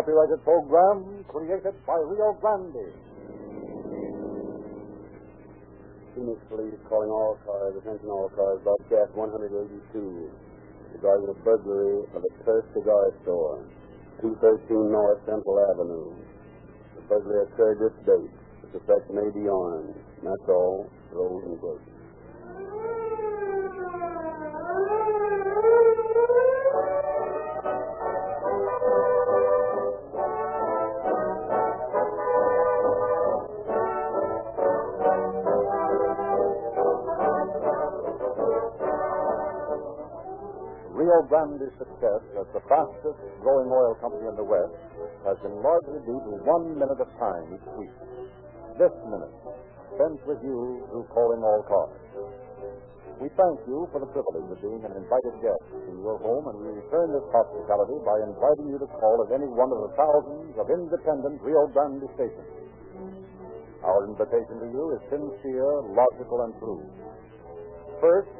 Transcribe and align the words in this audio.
Copyrighted 0.00 0.40
program 0.44 1.04
created 1.28 1.76
by 1.84 1.92
Rio 2.08 2.32
Grande. 2.40 2.88
Phoenix 6.16 6.40
Police 6.48 6.80
calling 6.88 7.12
all 7.12 7.36
cars, 7.44 7.76
attention 7.76 8.08
all 8.08 8.32
cars, 8.32 8.64
broadcast 8.64 9.12
182 9.12 10.32
regarding 10.96 11.26
the 11.28 11.36
burglary 11.44 12.00
of 12.16 12.24
a 12.24 12.32
Turf 12.48 12.64
Cigar 12.72 13.12
Store, 13.28 13.60
213 14.24 14.88
North 14.88 15.20
Central 15.28 15.60
Avenue. 15.68 16.16
The 16.96 17.02
burglary 17.04 17.44
occurred 17.44 17.84
this 17.84 17.96
date. 18.08 18.32
The 18.72 18.80
suspect 18.80 19.04
may 19.12 19.28
be 19.36 19.52
armed. 19.52 20.00
That's 20.24 20.48
all. 20.48 20.88
Roll 21.12 21.44
and 21.44 21.60
close. 21.60 21.99
Rio 41.28 41.68
success 41.76 42.22
as 42.38 42.46
the 42.56 42.62
fastest 42.70 43.18
growing 43.44 43.68
oil 43.68 43.92
company 44.00 44.24
in 44.30 44.36
the 44.36 44.46
West 44.46 44.76
has 45.28 45.36
been 45.44 45.58
largely 45.60 46.00
due 46.08 46.20
to 46.24 46.32
one 46.46 46.72
minute 46.78 47.00
of 47.00 47.10
time 47.20 47.44
each 47.52 47.68
week. 47.76 47.96
This 48.80 48.94
minute, 49.04 49.34
spent 49.96 50.16
with 50.24 50.40
you 50.40 50.86
through 50.88 51.04
calling 51.12 51.44
all 51.44 51.60
cars. 51.68 52.00
We 53.20 53.28
thank 53.36 53.60
you 53.68 53.84
for 53.92 54.00
the 54.00 54.08
privilege 54.08 54.48
of 54.48 54.58
being 54.64 54.80
an 54.80 54.96
invited 54.96 55.36
guest 55.44 55.66
in 55.92 56.00
your 56.00 56.16
home, 56.24 56.48
and 56.48 56.56
we 56.56 56.72
return 56.72 57.12
this 57.12 57.28
hospitality 57.28 58.00
by 58.00 58.16
inviting 58.24 58.72
you 58.72 58.80
to 58.80 58.88
call 58.96 59.20
at 59.28 59.36
any 59.36 59.44
one 59.44 59.68
of 59.68 59.80
the 59.84 59.92
thousands 59.92 60.56
of 60.56 60.72
independent 60.72 61.36
Rio 61.44 61.68
Grande 61.68 62.08
stations. 62.16 62.48
Our 63.84 64.08
invitation 64.08 64.64
to 64.64 64.68
you 64.72 64.84
is 64.96 65.00
sincere, 65.12 65.72
logical, 65.92 66.48
and 66.48 66.52
true. 66.64 66.80
First, 68.00 68.32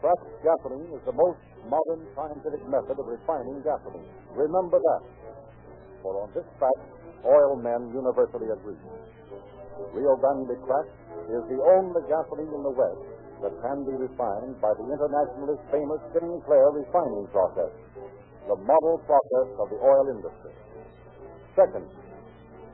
cracked 0.00 0.26
gasoline 0.42 0.90
is 0.94 1.02
the 1.04 1.14
most 1.14 1.38
modern 1.66 2.06
scientific 2.14 2.62
method 2.70 2.96
of 2.98 3.06
refining 3.06 3.60
gasoline. 3.62 4.06
Remember 4.34 4.78
that. 4.78 5.02
For 6.02 6.14
on 6.22 6.30
this 6.32 6.46
fact, 6.62 6.82
oil 7.26 7.58
men 7.58 7.90
universally 7.90 8.48
agree. 8.54 8.78
Rio 9.94 10.14
Grande 10.18 10.54
Cracked 10.66 10.94
is 11.30 11.42
the 11.50 11.58
only 11.58 12.02
gasoline 12.06 12.50
in 12.50 12.62
the 12.62 12.74
West 12.74 13.02
that 13.42 13.54
can 13.62 13.86
be 13.86 13.94
refined 13.94 14.58
by 14.58 14.74
the 14.74 14.86
internationally 14.86 15.58
famous 15.70 16.02
Sinclair 16.10 16.74
refining 16.74 17.26
process, 17.30 17.70
the 18.50 18.58
model 18.58 18.98
process 19.06 19.48
of 19.62 19.70
the 19.70 19.78
oil 19.78 20.06
industry. 20.10 20.54
Second, 21.54 21.86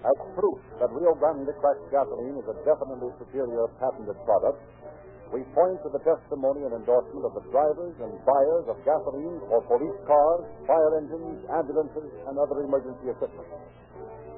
as 0.04 0.16
proof 0.36 0.60
that 0.80 0.92
Rio 0.92 1.16
Grande 1.16 1.48
Cracked 1.60 1.88
gasoline 1.88 2.36
is 2.40 2.48
a 2.48 2.56
definitely 2.64 3.12
superior 3.20 3.68
patented 3.80 4.16
product, 4.24 4.60
we 5.34 5.42
point 5.50 5.82
to 5.82 5.90
the 5.90 5.98
testimony 6.06 6.62
and 6.62 6.78
endorsement 6.78 7.26
of 7.26 7.34
the 7.34 7.42
drivers 7.50 7.98
and 7.98 8.14
buyers 8.22 8.70
of 8.70 8.78
gasoline 8.86 9.42
for 9.50 9.66
police 9.66 9.98
cars, 10.06 10.46
fire 10.62 10.94
engines, 11.02 11.42
ambulances, 11.50 12.06
and 12.30 12.38
other 12.38 12.62
emergency 12.62 13.10
equipment. 13.10 13.50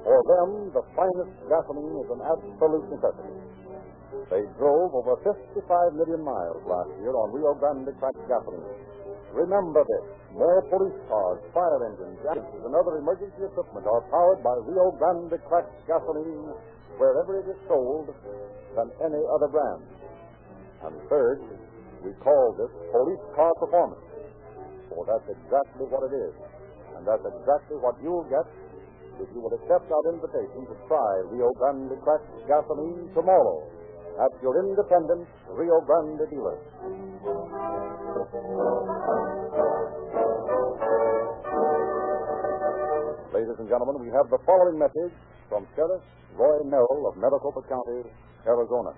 For 0.01 0.17
them, 0.25 0.73
the 0.73 0.81
finest 0.97 1.37
gasoline 1.45 2.01
is 2.01 2.09
an 2.09 2.21
absolute 2.25 2.85
necessity. 2.89 3.37
They 4.33 4.41
drove 4.57 4.97
over 4.97 5.21
55 5.21 6.01
million 6.01 6.25
miles 6.25 6.65
last 6.65 6.89
year 6.97 7.13
on 7.13 7.29
Rio 7.29 7.53
Grande 7.53 7.93
cracked 8.01 8.25
gasoline. 8.25 8.65
Remember 9.37 9.85
this. 9.85 10.05
More 10.33 10.65
police 10.65 10.97
cars, 11.05 11.45
fire 11.53 11.93
engines, 11.93 12.17
ambulances, 12.25 12.65
and 12.65 12.73
other 12.73 12.97
emergency 12.97 13.45
equipment 13.45 13.85
are 13.85 14.01
powered 14.09 14.41
by 14.41 14.57
Rio 14.65 14.89
Grande 14.97 15.37
cracked 15.45 15.77
gasoline 15.85 16.57
wherever 16.97 17.37
it 17.37 17.45
is 17.45 17.59
sold 17.69 18.09
than 18.73 18.89
any 19.05 19.21
other 19.29 19.45
brand. 19.53 19.85
And 20.85 20.93
third, 21.09 21.41
we 22.05 22.13
call 22.21 22.53
this 22.57 22.69
police 22.93 23.23
car 23.33 23.53
performance. 23.57 24.05
For 24.93 25.05
that's 25.05 25.25
exactly 25.25 25.85
what 25.89 26.05
it 26.05 26.13
is. 26.13 26.33
And 26.97 27.05
that's 27.05 27.25
exactly 27.25 27.77
what 27.81 27.97
you'll 28.01 28.25
get 28.29 28.45
if 29.17 29.27
you 29.33 29.41
will 29.41 29.53
accept 29.57 29.89
our 29.89 30.05
invitation 30.13 30.65
to 30.69 30.75
try 30.85 31.11
Rio 31.33 31.49
Grande 31.57 31.97
cracked 32.05 32.29
gasoline 32.45 33.09
tomorrow 33.17 33.65
at 34.21 34.33
your 34.41 34.53
independent 34.61 35.25
Rio 35.49 35.81
Grande 35.81 36.21
dealer. 36.29 36.57
Ladies 43.33 43.57
and 43.57 43.69
gentlemen, 43.69 44.01
we 44.01 44.09
have 44.13 44.29
the 44.29 44.41
following 44.45 44.77
message 44.77 45.13
from 45.49 45.65
Sheriff 45.75 46.01
Roy 46.37 46.61
Merrill 46.65 47.09
of 47.09 47.17
Maricopa 47.17 47.61
County, 47.69 48.09
Arizona. 48.45 48.93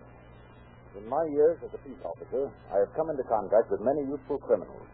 In 0.98 1.06
my 1.06 1.22
years 1.30 1.62
as 1.62 1.70
a 1.70 1.82
peace 1.86 2.02
officer, 2.02 2.50
I 2.74 2.82
have 2.82 2.90
come 2.98 3.14
into 3.14 3.22
contact 3.30 3.70
with 3.70 3.86
many 3.86 4.10
youthful 4.10 4.42
criminals. 4.42 4.90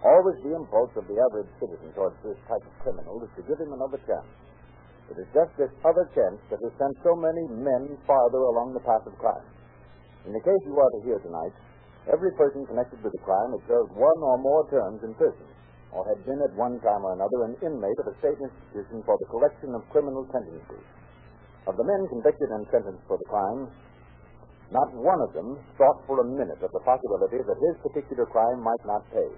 Always 0.00 0.40
the 0.40 0.56
impulse 0.56 0.92
of 0.96 1.04
the 1.04 1.20
average 1.20 1.52
citizen 1.60 1.92
towards 1.92 2.16
this 2.24 2.40
type 2.48 2.64
of 2.64 2.74
criminal 2.80 3.20
is 3.20 3.32
to 3.36 3.44
give 3.44 3.60
him 3.60 3.72
another 3.76 4.00
chance. 4.08 4.28
It 5.12 5.20
is 5.20 5.28
just 5.36 5.52
this 5.60 5.72
other 5.84 6.08
chance 6.16 6.40
that 6.48 6.60
has 6.64 6.72
sent 6.80 6.96
so 7.04 7.12
many 7.12 7.44
men 7.60 7.92
farther 8.08 8.40
along 8.40 8.72
the 8.72 8.84
path 8.88 9.04
of 9.04 9.12
crime. 9.20 9.44
In 10.24 10.32
the 10.32 10.40
case 10.40 10.62
you 10.64 10.80
are 10.80 10.92
to 10.96 11.04
hear 11.04 11.20
tonight, 11.20 11.52
every 12.08 12.32
person 12.40 12.64
connected 12.64 13.04
with 13.04 13.12
the 13.12 13.24
crime 13.28 13.52
had 13.52 13.68
served 13.68 13.92
one 13.92 14.20
or 14.24 14.40
more 14.40 14.64
terms 14.72 15.04
in 15.04 15.12
prison, 15.20 15.44
or 15.92 16.08
had 16.08 16.24
been 16.24 16.40
at 16.40 16.56
one 16.56 16.80
time 16.80 17.04
or 17.04 17.12
another 17.12 17.52
an 17.52 17.56
inmate 17.60 18.00
of 18.00 18.08
a 18.08 18.16
state 18.24 18.40
institution 18.40 19.04
for 19.04 19.20
the 19.20 19.28
correction 19.28 19.76
of 19.76 19.84
criminal 19.92 20.24
tendencies. 20.32 20.88
Of 21.68 21.76
the 21.76 21.84
men 21.84 22.08
convicted 22.08 22.48
and 22.48 22.64
sentenced 22.72 23.04
for 23.04 23.20
the 23.20 23.28
crime, 23.28 23.68
not 24.72 24.88
one 24.96 25.20
of 25.20 25.34
them 25.36 25.58
thought 25.76 26.00
for 26.06 26.20
a 26.24 26.30
minute 26.32 26.60
of 26.64 26.72
the 26.72 26.84
possibility 26.84 27.40
that 27.42 27.64
his 27.64 27.76
particular 27.84 28.24
crime 28.24 28.60
might 28.64 28.84
not 28.88 29.04
pay. 29.12 29.30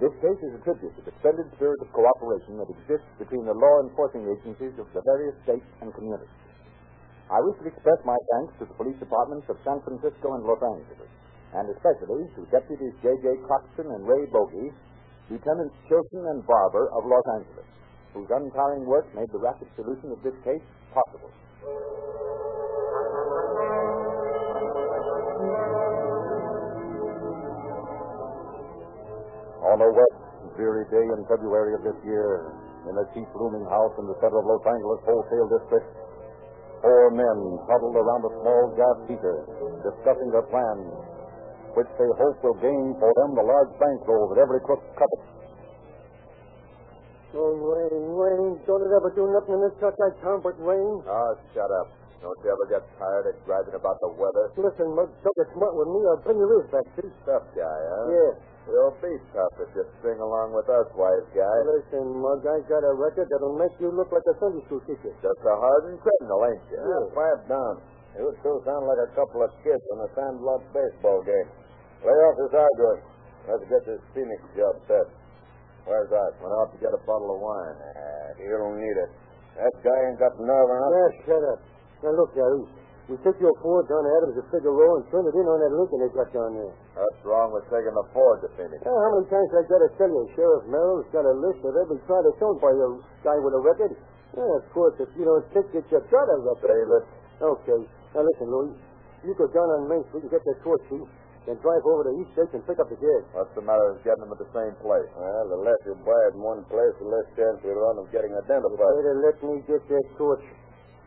This 0.00 0.16
case 0.24 0.40
is 0.40 0.56
a 0.56 0.64
tribute 0.64 0.96
to 0.96 1.04
the 1.04 1.14
splendid 1.20 1.46
spirit 1.54 1.76
of 1.84 1.92
cooperation 1.92 2.56
that 2.56 2.72
exists 2.72 3.12
between 3.20 3.44
the 3.44 3.52
law 3.52 3.84
enforcing 3.84 4.24
agencies 4.24 4.72
of 4.80 4.88
the 4.96 5.04
various 5.04 5.36
states 5.44 5.68
and 5.84 5.92
communities. 5.92 6.32
I 7.28 7.38
wish 7.44 7.60
to 7.62 7.68
express 7.68 8.00
my 8.02 8.16
thanks 8.32 8.58
to 8.58 8.64
the 8.66 8.74
police 8.80 8.98
departments 8.98 9.46
of 9.52 9.60
San 9.62 9.78
Francisco 9.86 10.34
and 10.34 10.42
Los 10.42 10.58
Angeles, 10.58 11.12
and 11.54 11.68
especially 11.70 12.26
to 12.32 12.48
Deputies 12.48 12.96
J.J. 13.04 13.44
Croxton 13.46 13.86
and 13.86 14.02
Ray 14.08 14.24
Bogey, 14.32 14.72
Lieutenants 15.30 15.76
Chilson 15.86 16.24
and 16.32 16.42
Barber 16.48 16.90
of 16.96 17.06
Los 17.06 17.26
Angeles, 17.38 17.68
whose 18.16 18.26
untiring 18.32 18.88
work 18.88 19.06
made 19.14 19.30
the 19.30 19.38
rapid 19.38 19.68
solution 19.76 20.10
of 20.10 20.18
this 20.26 20.34
case 20.42 20.64
possible. 20.90 21.30
On 29.70 29.78
a 29.78 29.86
wet, 29.86 30.14
dreary 30.58 30.82
day 30.90 31.06
in 31.14 31.22
February 31.30 31.78
of 31.78 31.86
this 31.86 31.94
year, 32.02 32.50
in 32.90 32.94
a 32.98 33.06
cheap 33.14 33.30
rooming 33.38 33.62
house 33.70 33.94
in 34.02 34.06
the 34.10 34.18
center 34.18 34.42
of 34.42 34.46
Los 34.50 34.66
Angeles 34.66 34.98
wholesale 35.06 35.46
district, 35.46 35.86
four 36.82 37.14
men 37.14 37.38
huddled 37.70 37.94
around 37.94 38.26
a 38.26 38.32
small 38.42 38.62
gas 38.74 38.98
heater, 39.06 39.46
discussing 39.86 40.34
their 40.34 40.42
plans, 40.50 40.90
which 41.78 41.86
they 42.02 42.10
hope 42.18 42.42
will 42.42 42.58
gain 42.58 42.98
for 42.98 43.14
them 43.14 43.38
the 43.38 43.46
large 43.46 43.70
bankroll 43.78 44.26
that 44.34 44.42
every 44.42 44.58
crook 44.66 44.82
covets. 44.98 45.30
Oh, 47.38 47.54
Wayne, 47.54 48.10
Wayne, 48.18 48.58
don't 48.66 48.82
it 48.82 48.90
ever 48.90 49.14
do 49.14 49.30
nothing 49.30 49.54
in 49.54 49.62
this 49.62 49.78
truck 49.78 49.94
like 50.02 50.18
Tom, 50.18 50.42
but 50.42 50.58
Wayne? 50.58 50.98
Oh, 51.06 51.38
shut 51.54 51.70
up. 51.70 51.99
Don't 52.20 52.36
you 52.44 52.52
ever 52.52 52.66
get 52.68 52.84
tired 53.00 53.32
of 53.32 53.34
griping 53.48 53.72
about 53.72 53.96
the 54.04 54.12
weather? 54.12 54.52
Listen, 54.60 54.92
Mug, 54.92 55.08
don't 55.24 55.36
get 55.40 55.48
smart 55.56 55.72
with 55.72 55.88
me. 55.88 56.00
I'll 56.04 56.20
bring 56.20 56.36
your 56.36 56.52
ears 56.52 56.68
back, 56.68 56.84
see? 57.00 57.08
Tough 57.24 57.48
guy, 57.56 57.64
huh? 57.88 58.06
Yeah. 58.12 58.32
You'll 58.68 58.92
be 59.00 59.16
tough 59.32 59.56
if 59.56 59.72
you 59.72 59.84
string 59.98 60.20
along 60.20 60.52
with 60.52 60.68
us, 60.68 60.84
wise 60.92 61.24
guy. 61.32 61.56
Listen, 61.64 62.20
Mug, 62.20 62.44
I 62.44 62.60
got 62.68 62.84
a 62.84 62.92
record 62.92 63.24
that'll 63.32 63.56
make 63.56 63.72
you 63.80 63.88
look 63.88 64.12
like 64.12 64.22
a 64.28 64.36
Sunday 64.36 64.60
school 64.68 64.84
teacher. 64.84 65.16
Just 65.24 65.40
a 65.48 65.54
hardened 65.56 65.96
criminal, 66.04 66.44
ain't 66.44 66.60
you? 66.68 66.76
Yeah. 66.76 67.08
quiet 67.16 67.40
down. 67.48 67.74
You 68.20 68.28
two 68.44 68.56
sound 68.68 68.84
like 68.84 69.00
a 69.00 69.10
couple 69.16 69.40
of 69.40 69.50
kids 69.64 69.80
in 69.80 69.98
a 70.04 70.08
sandlot 70.12 70.60
baseball 70.76 71.24
game. 71.24 71.48
Lay 72.04 72.12
off 72.12 72.36
this 72.36 72.52
arguing. 72.52 73.02
Let's 73.48 73.64
get 73.64 73.82
this 73.88 74.02
Phoenix 74.12 74.40
job 74.52 74.76
set. 74.84 75.08
Where's 75.88 76.12
Art? 76.12 76.36
Went 76.44 76.52
out 76.60 76.68
to 76.76 76.78
get 76.84 76.92
a 76.92 77.00
bottle 77.08 77.32
of 77.32 77.40
wine. 77.40 77.76
Ah, 77.80 78.28
you 78.36 78.52
don't 78.52 78.76
need 78.76 78.96
it. 79.08 79.10
That 79.56 79.72
guy 79.80 79.98
ain't 80.04 80.20
got 80.20 80.36
nerve 80.36 80.68
enough. 80.68 80.92
Yeah, 80.92 81.10
shut 81.24 81.42
up. 81.48 81.60
Now, 82.00 82.16
look, 82.16 82.32
Gary. 82.32 82.64
We 83.10 83.18
took 83.26 83.34
your 83.42 83.50
Ford 83.58 83.90
down 83.90 84.06
to 84.06 84.10
Adams 84.22 84.38
to 84.38 84.44
Figueroa 84.54 85.02
and 85.02 85.04
turned 85.10 85.26
it 85.26 85.34
in 85.34 85.42
on 85.42 85.58
that 85.58 85.74
Lincoln 85.74 85.98
they 85.98 86.14
got 86.14 86.30
down 86.30 86.54
there. 86.54 86.70
What's 86.94 87.22
wrong 87.26 87.50
with 87.50 87.66
taking 87.66 87.90
the 87.90 88.06
Ford 88.14 88.38
to 88.46 88.48
Phoenix? 88.54 88.78
Now, 88.86 88.94
how 88.94 89.18
many 89.18 89.26
times 89.26 89.50
I 89.50 89.66
got 89.66 89.82
to 89.82 89.90
tell 89.98 90.06
you, 90.06 90.30
Sheriff 90.38 90.70
Merrill's 90.70 91.10
got 91.10 91.26
a 91.26 91.34
list 91.34 91.58
of 91.66 91.74
every 91.74 91.98
car 92.06 92.22
that's 92.22 92.38
owned 92.38 92.62
by 92.62 92.70
a 92.70 92.88
guy 93.26 93.34
with 93.42 93.58
a 93.58 93.62
record? 93.66 93.98
Yeah, 94.38 94.62
of 94.62 94.64
course, 94.70 94.94
if 95.02 95.10
you 95.18 95.26
don't 95.26 95.42
think 95.50 95.74
that 95.74 95.90
you 95.90 95.98
got 96.06 96.26
a 96.30 96.38
record. 96.38 97.02
Okay. 97.42 97.80
Now, 98.14 98.22
listen, 98.22 98.46
Louis. 98.46 98.78
You 99.26 99.34
go 99.34 99.50
down 99.50 99.68
on 99.74 99.90
Main 99.90 100.06
Street 100.08 100.30
and 100.30 100.32
get 100.32 100.46
that 100.46 100.62
torch 100.62 100.86
then 101.48 101.56
drive 101.64 101.80
over 101.88 102.04
to 102.04 102.12
East 102.20 102.36
State 102.36 102.52
and 102.52 102.60
pick 102.68 102.76
up 102.76 102.92
the 102.92 103.00
kid. 103.00 103.22
What's 103.32 103.52
the 103.56 103.64
matter 103.64 103.96
with 103.96 104.04
getting 104.04 104.22
them 104.22 104.32
at 104.32 104.38
the 104.38 104.50
same 104.52 104.76
place? 104.84 105.08
Well, 105.16 105.48
the 105.48 105.60
less 105.64 105.80
you 105.88 105.96
buy 106.04 106.20
it 106.28 106.36
in 106.36 106.40
one 106.44 106.62
place, 106.68 106.92
the 107.00 107.08
less 107.08 107.26
chance 107.32 107.64
you 107.64 107.72
run 107.72 107.96
of 107.96 108.12
getting 108.12 108.30
identified. 108.36 108.76
Better 108.76 109.24
let 109.24 109.36
me 109.40 109.64
get 109.64 109.80
that 109.88 110.06
torch. 110.20 110.44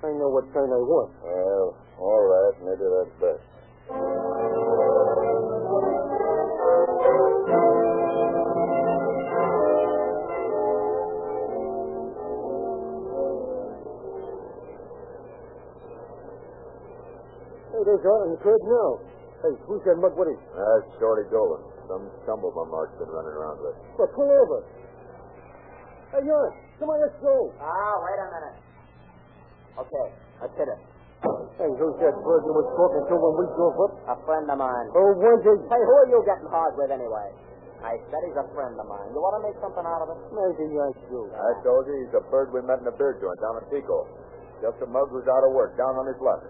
I 0.04 0.12
know 0.20 0.28
what 0.28 0.44
kind 0.54 0.68
I 0.68 0.84
want. 0.84 1.12
Well, 1.24 1.78
all 1.98 2.24
right. 2.28 2.56
Maybe 2.60 2.84
that's 2.84 3.16
best. 3.24 4.54
Hey, 17.72 17.82
there's 17.88 18.06
Art 18.06 18.28
and 18.30 18.38
Kurt 18.44 18.62
now. 18.62 18.90
Hey, 19.42 19.54
who's 19.66 19.82
that 19.88 19.98
mug 19.98 20.14
with 20.16 20.30
him? 20.30 20.40
That's 20.54 20.88
Shorty 21.00 21.26
Dolan. 21.32 21.64
Some 21.90 22.08
stumblebum 22.24 22.70
Mark's 22.72 22.96
been 23.00 23.10
running 23.10 23.34
around 23.34 23.60
with. 23.60 23.76
Well, 23.98 24.12
pull 24.14 24.30
over. 24.30 24.60
Hey, 26.14 26.24
Art, 26.30 26.54
come 26.80 26.90
on, 26.94 27.02
let's 27.02 27.18
go. 27.20 27.52
Ah, 27.60 27.96
wait 28.06 28.20
a 28.22 28.28
minute. 28.30 28.73
Okay, 29.80 30.08
let's 30.42 30.56
hit 30.58 30.70
it. 30.70 30.80
Hey, 31.58 31.70
who's 31.72 31.96
that 32.04 32.16
bird 32.20 32.44
you 32.44 32.54
was 32.54 32.68
talking 32.76 33.04
to 33.08 33.16
when 33.16 33.34
we 33.40 33.46
drove 33.56 33.78
up? 33.88 33.94
A 34.12 34.16
friend 34.28 34.46
of 34.52 34.58
mine. 34.60 34.88
Oh, 34.92 35.16
was 35.16 35.40
he? 35.42 35.54
Hey, 35.72 35.82
who 35.82 35.94
are 36.04 36.10
you 36.12 36.20
getting 36.28 36.50
hard 36.52 36.76
with 36.76 36.92
anyway? 36.92 37.32
I 37.80 38.00
said 38.12 38.22
he's 38.28 38.36
a 38.40 38.48
friend 38.56 38.76
of 38.76 38.88
mine. 38.88 39.12
You 39.12 39.20
want 39.20 39.40
to 39.40 39.44
make 39.48 39.58
something 39.60 39.84
out 39.84 40.04
of 40.04 40.12
it? 40.12 40.20
Maybe 40.32 40.72
I 40.80 40.90
do. 41.08 41.28
I 41.32 41.52
told 41.64 41.88
you 41.88 41.96
he's 42.04 42.16
a 42.16 42.24
bird 42.32 42.52
we 42.52 42.64
met 42.64 42.80
in 42.84 42.88
a 42.88 42.96
beer 42.96 43.16
joint 43.20 43.40
down 43.44 43.60
in 43.60 43.66
Pico. 43.72 44.08
Just 44.64 44.80
a 44.84 44.88
mug 44.88 45.12
who's 45.12 45.28
out 45.28 45.44
of 45.44 45.52
work, 45.52 45.76
down 45.76 45.96
on 46.00 46.08
his 46.08 46.20
luck. 46.24 46.44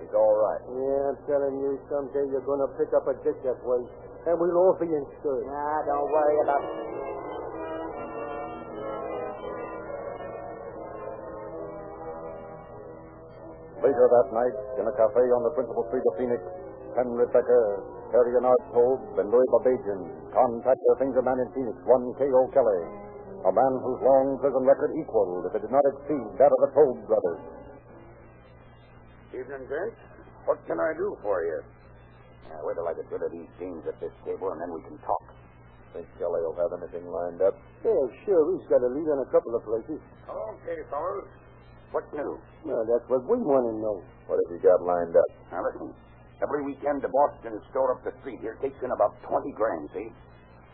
He's 0.00 0.12
all 0.12 0.36
right. 0.36 0.60
Yeah, 0.68 1.12
I'm 1.14 1.18
telling 1.24 1.56
you, 1.60 1.80
someday 1.88 2.28
you're 2.28 2.44
going 2.44 2.60
to 2.60 2.68
pick 2.76 2.92
up 2.92 3.08
a 3.08 3.16
dick 3.24 3.36
that 3.48 3.60
way. 3.64 3.80
And 4.28 4.36
we'll 4.40 4.56
all 4.56 4.76
be 4.80 4.88
insured. 4.88 5.44
Nah, 5.48 5.84
don't 5.88 6.08
worry 6.08 6.36
about 6.44 6.60
it. 6.64 6.93
Later 13.84 14.08
that 14.08 14.28
night, 14.32 14.56
in 14.80 14.88
a 14.88 14.94
cafe 14.96 15.20
on 15.28 15.44
the 15.44 15.52
principal 15.52 15.84
street 15.92 16.00
of 16.08 16.16
Phoenix, 16.16 16.40
Henry 16.96 17.28
Becker, 17.28 17.84
Harry 18.16 18.32
Art 18.32 18.64
Tobe, 18.72 19.20
and 19.20 19.28
Louis 19.28 19.44
Babajian 19.52 20.08
contact 20.32 20.80
their 20.88 20.98
finger 21.04 21.20
man 21.20 21.36
in 21.36 21.48
Phoenix, 21.52 21.76
one 21.84 22.16
K.O. 22.16 22.48
Kelly, 22.56 22.82
a 23.44 23.52
man 23.52 23.72
whose 23.84 24.00
long 24.00 24.40
prison 24.40 24.64
record 24.64 24.88
equaled, 24.96 25.44
if 25.44 25.52
it 25.52 25.68
did 25.68 25.74
not 25.74 25.84
exceed, 25.84 26.24
that 26.40 26.48
of 26.48 26.60
the 26.64 26.70
Tobe 26.72 27.04
brothers. 27.04 27.42
Evening, 29.36 29.68
gents. 29.68 30.00
What 30.48 30.64
can 30.64 30.80
I 30.80 30.96
do 30.96 31.12
for 31.20 31.44
you? 31.44 31.60
Uh, 32.48 32.64
wait 32.64 32.80
till 32.80 32.88
I 32.88 32.96
get 32.96 33.04
rid 33.12 33.20
of 33.20 33.32
these 33.36 33.52
games 33.60 33.84
at 33.84 34.00
this 34.00 34.16
table, 34.24 34.48
and 34.48 34.64
then 34.64 34.72
we 34.72 34.80
can 34.88 34.96
talk. 35.04 35.28
Think 35.92 36.08
Kelly 36.16 36.40
will 36.40 36.56
have 36.56 36.72
anything 36.80 37.04
lined 37.04 37.44
up? 37.44 37.52
Yeah, 37.84 38.00
sure. 38.24 38.42
He's 38.56 38.64
got 38.72 38.80
a 38.80 38.88
lead 38.88 39.08
on 39.12 39.20
a 39.20 39.28
couple 39.28 39.52
of 39.52 39.60
places. 39.68 40.00
Okay, 40.24 40.80
fellas. 40.88 41.28
What's 41.94 42.10
new? 42.10 42.34
Well, 42.66 42.82
that's 42.90 43.06
what 43.06 43.22
we 43.22 43.38
want 43.38 43.70
to 43.70 43.74
know. 43.78 44.02
What 44.26 44.42
have 44.42 44.50
you 44.50 44.58
got 44.58 44.82
lined 44.82 45.14
up? 45.14 45.30
Now, 45.54 45.62
listen. 45.62 45.94
Every 46.42 46.66
weekend, 46.66 47.06
the 47.06 47.12
Boston 47.14 47.54
store 47.70 47.94
up 47.94 48.02
the 48.02 48.10
street 48.18 48.42
here 48.42 48.58
takes 48.58 48.74
in 48.82 48.90
about 48.90 49.14
20 49.22 49.54
grand, 49.54 49.86
see? 49.94 50.10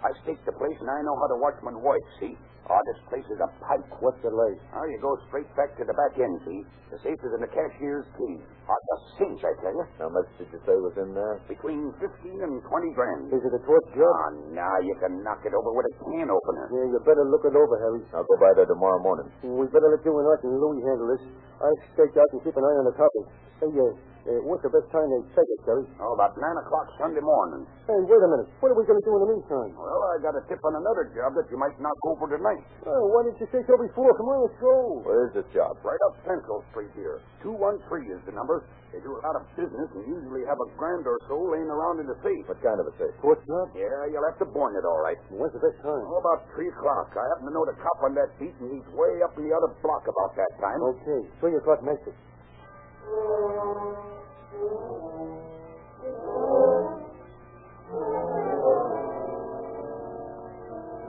I 0.00 0.16
stake 0.24 0.40
the 0.48 0.56
place, 0.56 0.80
and 0.80 0.88
I 0.88 1.04
know 1.04 1.12
how 1.20 1.28
the 1.28 1.36
watchman 1.44 1.76
works, 1.84 2.08
see? 2.24 2.40
Oh, 2.72 2.80
this 2.88 3.04
place 3.12 3.28
is 3.28 3.36
a 3.36 3.52
pipe. 3.60 3.84
What's 4.00 4.16
the 4.24 4.32
lay? 4.32 4.56
Now, 4.72 4.88
you 4.88 4.96
go 5.04 5.12
straight 5.28 5.50
back 5.60 5.76
to 5.76 5.84
the 5.84 5.92
back 5.92 6.16
end, 6.16 6.40
see? 6.48 6.64
The 6.88 6.98
safe 7.04 7.20
is 7.20 7.32
in 7.36 7.44
the 7.44 7.52
cashier's 7.52 8.08
key. 8.16 8.40
Oh, 8.40 8.80
the 8.90 8.98
cinch, 9.22 9.38
I 9.46 9.54
tell 9.62 9.70
you. 9.70 9.86
How 10.02 10.10
much 10.10 10.26
did 10.34 10.50
you 10.50 10.58
say 10.66 10.74
was 10.74 10.94
in 10.98 11.14
there? 11.14 11.38
Between 11.46 11.94
15 12.02 12.42
and 12.42 12.58
20 12.58 12.98
grand. 12.98 13.30
Is 13.30 13.38
it 13.46 13.54
a 13.54 13.62
torch 13.62 13.86
job? 13.94 14.10
Oh, 14.10 14.50
now 14.50 14.74
you 14.82 14.94
can 14.98 15.22
knock 15.22 15.46
it 15.46 15.54
over 15.54 15.70
with 15.70 15.86
a 15.86 15.94
can 16.02 16.26
opener. 16.26 16.66
Yeah, 16.74 16.90
you 16.90 16.98
better 17.06 17.22
look 17.30 17.46
it 17.46 17.54
over, 17.54 17.74
Harry. 17.86 18.02
I'll 18.10 18.26
go 18.26 18.36
by 18.42 18.50
there 18.58 18.66
tomorrow 18.66 18.98
morning. 18.98 19.30
We 19.46 19.70
better 19.70 19.94
let 19.94 20.02
you 20.02 20.10
and 20.10 20.26
Art 20.26 20.42
and 20.42 20.58
Louis 20.58 20.82
handle 20.82 21.06
this. 21.06 21.22
I 21.62 21.70
stake 21.94 22.18
out 22.18 22.26
and 22.34 22.42
keep 22.42 22.56
an 22.58 22.66
eye 22.66 22.76
on 22.82 22.86
the 22.90 22.96
copy. 22.98 23.22
Hey, 23.62 23.70
uh, 23.70 24.09
uh, 24.28 24.40
what's 24.44 24.60
the 24.60 24.72
best 24.72 24.88
time 24.92 25.08
to 25.08 25.18
take 25.32 25.48
it, 25.48 25.60
Kelly? 25.64 25.86
Oh, 26.00 26.12
about 26.12 26.36
9 26.36 26.44
o'clock 26.60 26.86
Sunday 27.00 27.24
morning. 27.24 27.64
Hey, 27.88 27.96
wait 28.04 28.20
a 28.20 28.28
minute. 28.28 28.48
What 28.60 28.68
are 28.72 28.78
we 28.78 28.84
going 28.84 29.00
to 29.00 29.06
do 29.08 29.12
in 29.16 29.20
the 29.24 29.30
meantime? 29.32 29.72
Well, 29.76 30.02
I 30.12 30.20
got 30.20 30.36
a 30.36 30.42
tip 30.44 30.60
on 30.60 30.76
another 30.76 31.08
job 31.16 31.32
that 31.40 31.48
you 31.48 31.56
might 31.56 31.72
not 31.80 31.96
go 32.04 32.20
for 32.20 32.28
tonight. 32.28 32.60
Oh, 32.84 33.08
why 33.10 33.24
didn't 33.24 33.40
you 33.40 33.48
say 33.48 33.64
so 33.64 33.80
before? 33.80 34.12
Come 34.20 34.28
on, 34.28 34.44
let's 34.44 34.60
go. 34.60 35.00
Where 35.08 35.28
is 35.28 35.32
this 35.36 35.48
job? 35.56 35.80
Right 35.80 36.00
up 36.12 36.20
Central 36.28 36.60
Street 36.72 36.92
here. 36.94 37.24
213 37.40 38.12
is 38.12 38.20
the 38.28 38.36
number. 38.36 38.68
They 38.92 38.98
do 39.00 39.14
a 39.16 39.22
lot 39.22 39.38
of 39.38 39.46
business 39.54 39.86
and 39.94 40.02
usually 40.04 40.42
have 40.50 40.58
a 40.58 40.68
grand 40.74 41.06
or 41.06 41.14
so 41.30 41.38
laying 41.48 41.70
around 41.70 42.02
in 42.02 42.10
the 42.10 42.18
safe. 42.26 42.42
What 42.50 42.58
kind 42.60 42.76
of 42.82 42.90
a 42.90 42.94
safe? 42.98 43.14
Torch 43.22 43.38
job? 43.46 43.70
Yeah, 43.72 43.88
you'll 44.10 44.26
have 44.26 44.36
to 44.42 44.48
burn 44.50 44.74
it 44.74 44.82
all 44.84 44.98
right. 45.00 45.16
When's 45.30 45.54
the 45.54 45.62
best 45.62 45.78
time? 45.80 46.02
Oh, 46.04 46.18
about 46.18 46.44
3 46.58 46.66
o'clock. 46.68 47.14
I 47.14 47.24
happen 47.32 47.48
to 47.48 47.54
know 47.54 47.64
the 47.64 47.78
cop 47.78 47.98
on 48.02 48.18
that 48.18 48.34
beat, 48.42 48.52
and 48.58 48.68
he's 48.74 48.86
way 48.92 49.22
up 49.22 49.32
in 49.38 49.46
the 49.46 49.54
other 49.54 49.70
block 49.80 50.04
about 50.10 50.34
that 50.36 50.52
time. 50.58 50.82
Okay, 50.82 51.20
3 51.38 51.54
o'clock 51.62 51.80
makes 51.86 52.02
it. 52.04 52.16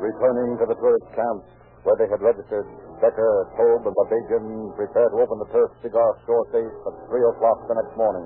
Returning 0.01 0.57
to 0.57 0.65
the 0.65 0.77
tourist 0.81 1.09
camp 1.13 1.45
where 1.85 1.97
they 1.97 2.09
had 2.09 2.21
registered, 2.21 2.65
Becker, 3.01 3.49
Tobe, 3.57 3.85
and 3.89 3.95
Babajian 3.97 4.73
prepared 4.77 5.09
to 5.13 5.17
open 5.17 5.37
the 5.41 5.49
turf 5.49 5.69
cigar 5.81 6.13
store 6.25 6.45
safe 6.53 6.73
at 6.89 6.93
3 7.09 7.21
o'clock 7.33 7.57
the 7.65 7.77
next 7.77 7.93
morning. 7.97 8.25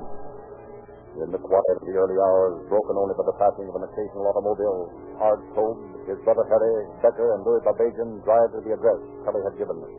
In 1.24 1.32
the 1.32 1.40
quiet 1.40 1.76
of 1.80 1.88
the 1.88 1.96
early 1.96 2.20
hours, 2.20 2.68
broken 2.68 3.00
only 3.00 3.16
by 3.16 3.24
the 3.24 3.38
passing 3.40 3.72
of 3.72 3.76
an 3.80 3.88
occasional 3.88 4.28
automobile, 4.28 4.92
Art 5.24 5.40
Tobe, 5.56 6.04
his 6.12 6.20
brother 6.28 6.44
Harry, 6.52 6.92
Becker, 7.00 7.32
and 7.40 7.48
Louis 7.48 7.64
Babajian 7.64 8.20
drive 8.28 8.52
to 8.52 8.60
the 8.60 8.76
address 8.76 9.00
Kelly 9.24 9.40
had 9.48 9.56
given 9.56 9.80
them. 9.80 9.94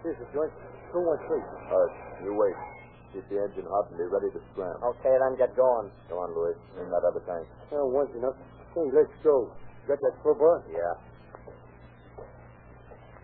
Here's 0.00 0.16
the 0.16 0.28
joint. 0.32 0.65
213. 0.92 1.72
Art, 1.72 1.94
you 2.22 2.34
wait. 2.34 2.58
Keep 3.14 3.26
the 3.30 3.38
engine 3.38 3.66
hot 3.70 3.88
and 3.90 3.98
be 3.98 4.04
ready 4.10 4.30
to 4.34 4.40
scram. 4.52 4.76
Okay, 4.82 5.14
then 5.14 5.38
get 5.38 5.54
going. 5.56 5.88
Come 6.10 6.18
on, 6.18 6.30
Louis. 6.34 6.58
In 6.82 6.90
that 6.90 7.04
other 7.06 7.22
tank. 7.24 7.46
Oh, 7.72 7.86
one's 7.88 8.12
enough. 8.18 8.36
Hey, 8.74 8.86
let's 8.92 9.14
go. 9.24 9.50
Got 9.88 9.98
that 10.02 10.14
crowbar? 10.22 10.66
Yeah. 10.68 10.94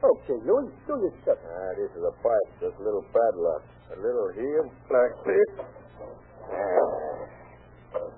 Okay, 0.03 0.39
Louis, 0.43 0.71
do 0.87 0.95
your 0.99 1.15
stuff. 1.23 1.39
Ah, 1.47 1.71
this 1.79 1.91
is 1.95 2.03
a 2.03 2.15
pipe. 2.23 2.49
Just 2.59 2.75
a 2.79 2.83
little 2.83 3.07
padlock. 3.15 3.63
A 3.95 3.97
little 4.01 4.31
here, 4.35 4.65
like 4.91 5.15
this. 5.27 5.51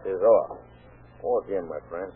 It's 0.04 0.22
off. 0.22 0.58
Walk 1.22 1.48
in, 1.48 1.68
my 1.68 1.80
friend. 1.88 2.12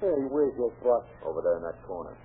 Hey, 0.00 0.18
where's 0.30 0.56
your 0.56 0.72
box? 0.82 1.06
Over 1.24 1.40
there 1.42 1.56
in 1.56 1.62
that 1.62 1.80
corner. 1.86 2.16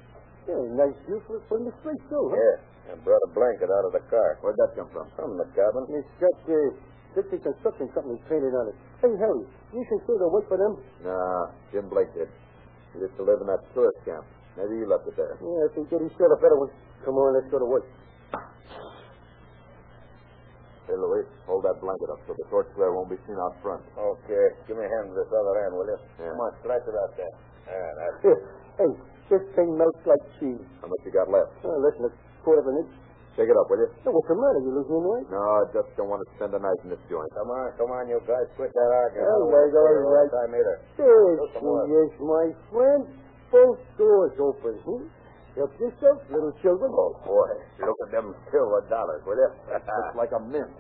Hey, 0.44 0.64
nice 0.76 0.98
view 1.08 1.24
for, 1.26 1.40
from 1.48 1.64
the 1.64 1.74
street, 1.80 2.02
too, 2.12 2.24
huh? 2.32 2.36
Yeah. 2.36 2.92
I 2.92 3.00
brought 3.00 3.24
a 3.24 3.32
blanket 3.32 3.72
out 3.72 3.86
of 3.88 3.96
the 3.96 4.04
car. 4.12 4.38
Where'd 4.44 4.60
that 4.60 4.76
come 4.76 4.92
from? 4.92 5.08
From 5.16 5.40
the 5.40 5.48
cabin. 5.56 5.88
It's 5.96 6.14
got 6.20 6.36
uh, 6.52 6.76
Dixie 7.16 7.40
Construction 7.40 7.88
Company 7.96 8.20
painted 8.28 8.52
on 8.52 8.76
it. 8.76 8.78
Hey, 9.00 9.16
Harry, 9.24 9.48
you 9.72 9.82
should 9.88 10.04
sure 10.04 10.20
to 10.20 10.28
wait 10.28 10.44
for 10.52 10.60
them. 10.60 10.76
Nah, 11.00 11.48
Jim 11.72 11.88
Blake 11.88 12.12
did. 12.12 12.28
He 12.92 13.00
used 13.00 13.16
to 13.16 13.24
live 13.24 13.40
in 13.40 13.48
that 13.48 13.64
tourist 13.72 13.98
camp. 14.04 14.28
Maybe 14.60 14.84
he 14.84 14.86
left 14.86 15.08
it 15.08 15.16
there. 15.16 15.40
Yeah, 15.40 15.72
if 15.72 15.74
he 15.80 15.88
did, 15.88 16.04
he 16.04 16.12
sure 16.20 16.28
a 16.28 16.38
better 16.38 16.60
one. 16.60 16.70
Come 17.08 17.16
on, 17.16 17.34
let's 17.40 17.48
go 17.48 17.58
to 17.64 17.66
work. 17.66 17.88
Hey, 20.84 21.00
Louis, 21.00 21.24
hold 21.48 21.64
that 21.64 21.80
blanket 21.80 22.12
up 22.12 22.20
so 22.28 22.36
the 22.36 22.44
torch 22.52 22.68
flare 22.76 22.92
won't 22.92 23.08
be 23.08 23.16
seen 23.24 23.40
out 23.40 23.56
front. 23.64 23.80
Okay. 23.96 24.46
Give 24.68 24.76
me 24.76 24.84
a 24.84 24.92
hand 24.92 25.16
with 25.16 25.24
this 25.24 25.32
other 25.32 25.56
end, 25.64 25.72
will 25.80 25.88
you? 25.88 25.96
Yeah. 26.20 26.36
Come 26.36 26.44
on, 26.44 26.52
slice 26.68 26.84
it 26.84 26.96
out 27.00 27.16
there. 27.16 27.34
Yeah, 27.64 27.90
that's 27.96 28.20
Here. 28.28 28.40
Hey, 28.78 28.92
This 29.32 29.44
thing 29.56 29.70
melts 29.78 30.04
like 30.06 30.22
cheese. 30.40 30.62
How 30.84 30.88
much 30.92 31.02
you 31.08 31.12
got 31.12 31.32
left? 31.32 31.56
Oh, 31.64 31.74
listen, 31.80 32.06
it's 32.12 32.18
quarter 32.44 32.62
of 32.62 32.68
an 32.70 32.86
inch. 32.86 32.94
Shake 33.34 33.50
it 33.50 33.58
up, 33.58 33.66
will 33.66 33.82
you? 33.82 33.90
Oh, 34.06 34.14
what's 34.14 34.30
the 34.30 34.38
matter? 34.38 34.62
You 34.62 34.72
losing 34.78 34.94
your 34.94 35.06
mind? 35.10 35.26
No, 35.34 35.42
I 35.42 35.66
just 35.74 35.90
don't 35.98 36.06
want 36.06 36.22
to 36.22 36.30
spend 36.38 36.54
the 36.54 36.62
night 36.62 36.78
in 36.86 36.94
this 36.94 37.02
joint. 37.10 37.26
Come 37.34 37.50
on, 37.50 37.74
come 37.82 37.90
on, 37.90 38.06
you 38.06 38.22
guys. 38.30 38.46
Quit 38.54 38.70
that 38.70 38.92
argument. 38.94 39.26
All 39.26 39.50
right, 39.50 39.74
all 39.74 40.06
right. 40.14 40.30
Time 40.30 40.54
either. 40.54 40.76
There 41.02 41.42
Look, 41.42 41.50
she 41.50 41.58
come 41.58 41.66
on. 41.66 41.90
is, 41.90 42.12
my 42.22 42.46
friend. 42.70 43.02
Both 43.50 43.82
doors 43.98 44.34
open. 44.38 44.78
Hmm? 44.86 45.06
Help 45.58 45.70
yourself, 45.78 46.18
little 46.30 46.54
children. 46.62 46.90
Oh, 46.94 47.14
boy. 47.26 47.50
Look 47.82 47.98
at 48.06 48.10
them 48.14 48.34
silver 48.54 48.82
dollars, 48.90 49.22
will 49.26 49.38
you? 49.38 49.50
Looks 49.70 50.18
like 50.18 50.34
a 50.34 50.42
mint. 50.42 50.74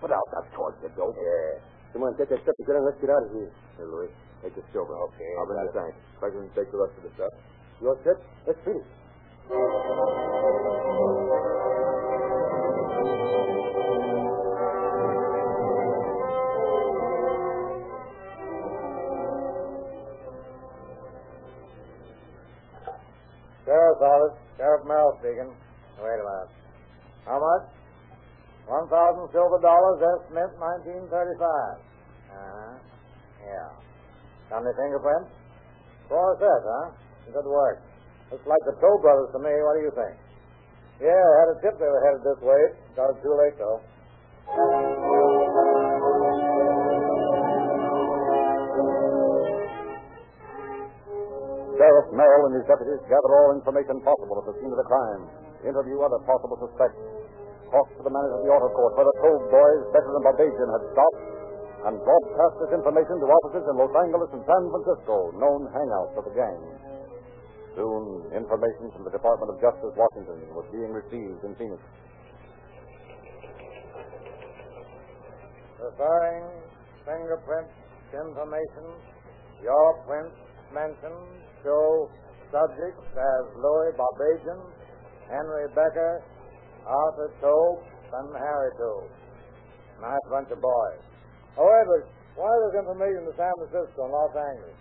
Put 0.00 0.12
out 0.12 0.24
that 0.36 0.48
torch, 0.56 0.76
you 0.84 0.88
dope. 0.96 1.16
Yeah. 1.16 1.60
Come 1.92 2.08
on, 2.08 2.16
get 2.16 2.28
that 2.32 2.40
stuff 2.40 2.56
together 2.56 2.80
and 2.80 2.88
let's 2.88 3.00
get 3.04 3.12
out 3.12 3.20
of 3.24 3.32
here. 3.36 3.52
Hey, 3.76 3.84
Louis, 3.84 4.08
take 4.40 4.56
the 4.56 4.64
silver. 4.72 4.96
Okay, 5.12 5.28
I'll 5.36 5.44
bring 5.48 5.60
the 5.60 5.72
got 5.72 5.92
tank. 5.92 5.94
Franklin, 6.20 6.48
take 6.56 6.68
the 6.72 6.80
rest 6.80 6.96
of 7.00 7.04
the 7.04 7.12
stuff. 7.20 7.32
You 7.82 7.88
all 7.88 7.98
set? 8.04 8.14
Let's 8.46 8.58
finish. 8.62 8.86
Sheriff's 23.66 23.98
office. 23.98 24.38
Sheriff 24.56 24.86
Merrill 24.86 25.18
speaking. 25.18 25.50
Wait 25.98 26.06
a 26.06 26.22
minute. 26.22 26.50
How 27.26 27.42
much? 27.42 27.66
One 28.70 28.86
thousand 28.86 29.26
silver 29.34 29.58
dollars, 29.58 29.98
S. 30.22 30.30
Mint, 30.30 30.54
1935. 31.10 31.10
Uh-huh. 32.30 32.78
Yeah. 33.42 33.74
Got 34.50 34.62
any 34.62 34.70
fingerprints? 34.78 35.34
Four 36.06 36.38
sets, 36.38 36.62
huh? 36.62 37.01
Good 37.30 37.46
work. 37.46 37.78
Looks 38.30 38.46
like 38.48 38.64
the 38.66 38.74
Toll 38.80 38.98
Brothers 38.98 39.30
to 39.32 39.38
me. 39.38 39.52
What 39.52 39.76
do 39.78 39.82
you 39.86 39.92
think? 39.94 40.16
Yeah, 41.00 41.14
I 41.14 41.34
had 41.44 41.48
a 41.54 41.58
tip 41.62 41.74
they 41.78 41.88
were 41.88 42.02
headed 42.02 42.22
this 42.24 42.40
way. 42.42 42.60
Got 42.96 43.14
it 43.14 43.18
too 43.22 43.34
late, 43.36 43.56
though. 43.60 43.80
Sheriff 51.76 52.08
Merrill 52.14 52.46
and 52.52 52.54
his 52.60 52.66
deputies 52.68 53.00
gather 53.08 53.32
all 53.32 53.56
information 53.56 53.98
possible 54.04 54.38
at 54.38 54.46
the 54.46 54.54
scene 54.60 54.70
of 54.70 54.78
the 54.78 54.86
crime, 54.86 55.22
interview 55.66 55.98
other 56.04 56.20
possible 56.28 56.54
suspects, 56.60 57.00
talk 57.72 57.88
to 57.96 58.02
the 58.04 58.12
manager 58.12 58.38
of 58.38 58.42
the 58.44 58.52
auto 58.52 58.68
court 58.76 58.92
where 58.94 59.08
the 59.08 59.16
toll 59.18 59.38
boys, 59.50 59.82
Becker 59.90 60.12
and 60.12 60.24
Babajian, 60.24 60.68
had 60.68 60.84
stopped, 60.92 61.22
and 61.90 61.94
broadcast 62.06 62.54
this 62.62 62.72
information 62.78 63.18
to 63.18 63.26
officers 63.26 63.66
in 63.66 63.74
Los 63.74 63.90
Angeles 63.98 64.30
and 64.30 64.42
San 64.46 64.62
Francisco, 64.70 65.34
known 65.40 65.66
hangouts 65.74 66.14
of 66.14 66.24
the 66.28 66.34
gang. 66.38 66.60
Soon, 67.74 68.28
information 68.36 68.92
from 68.92 69.04
the 69.04 69.10
Department 69.10 69.48
of 69.48 69.56
Justice, 69.60 69.96
Washington, 69.96 70.44
was 70.52 70.68
being 70.68 70.92
received 70.92 71.40
in 71.40 71.56
Phoenix. 71.56 71.80
Referring 75.80 76.44
fingerprints, 77.08 77.72
information, 78.12 78.92
your 79.64 79.88
prints 80.04 80.36
mentioned 80.68 81.24
show 81.64 82.10
subjects 82.52 83.08
as 83.16 83.42
Louis 83.56 83.96
Babajian, 83.96 84.60
Henry 85.32 85.66
Becker, 85.72 86.20
Arthur 86.84 87.32
Tobe, 87.40 87.82
and 88.12 88.36
Harry 88.36 88.70
Tobe. 88.76 89.08
Nice 90.02 90.26
bunch 90.28 90.50
of 90.52 90.60
boys. 90.60 91.00
However, 91.56 92.04
why 92.36 92.52
this 92.68 92.84
information 92.84 93.24
to 93.24 93.32
San 93.36 93.52
Francisco 93.64 94.04
and 94.04 94.12
Los 94.12 94.34
Angeles? 94.36 94.76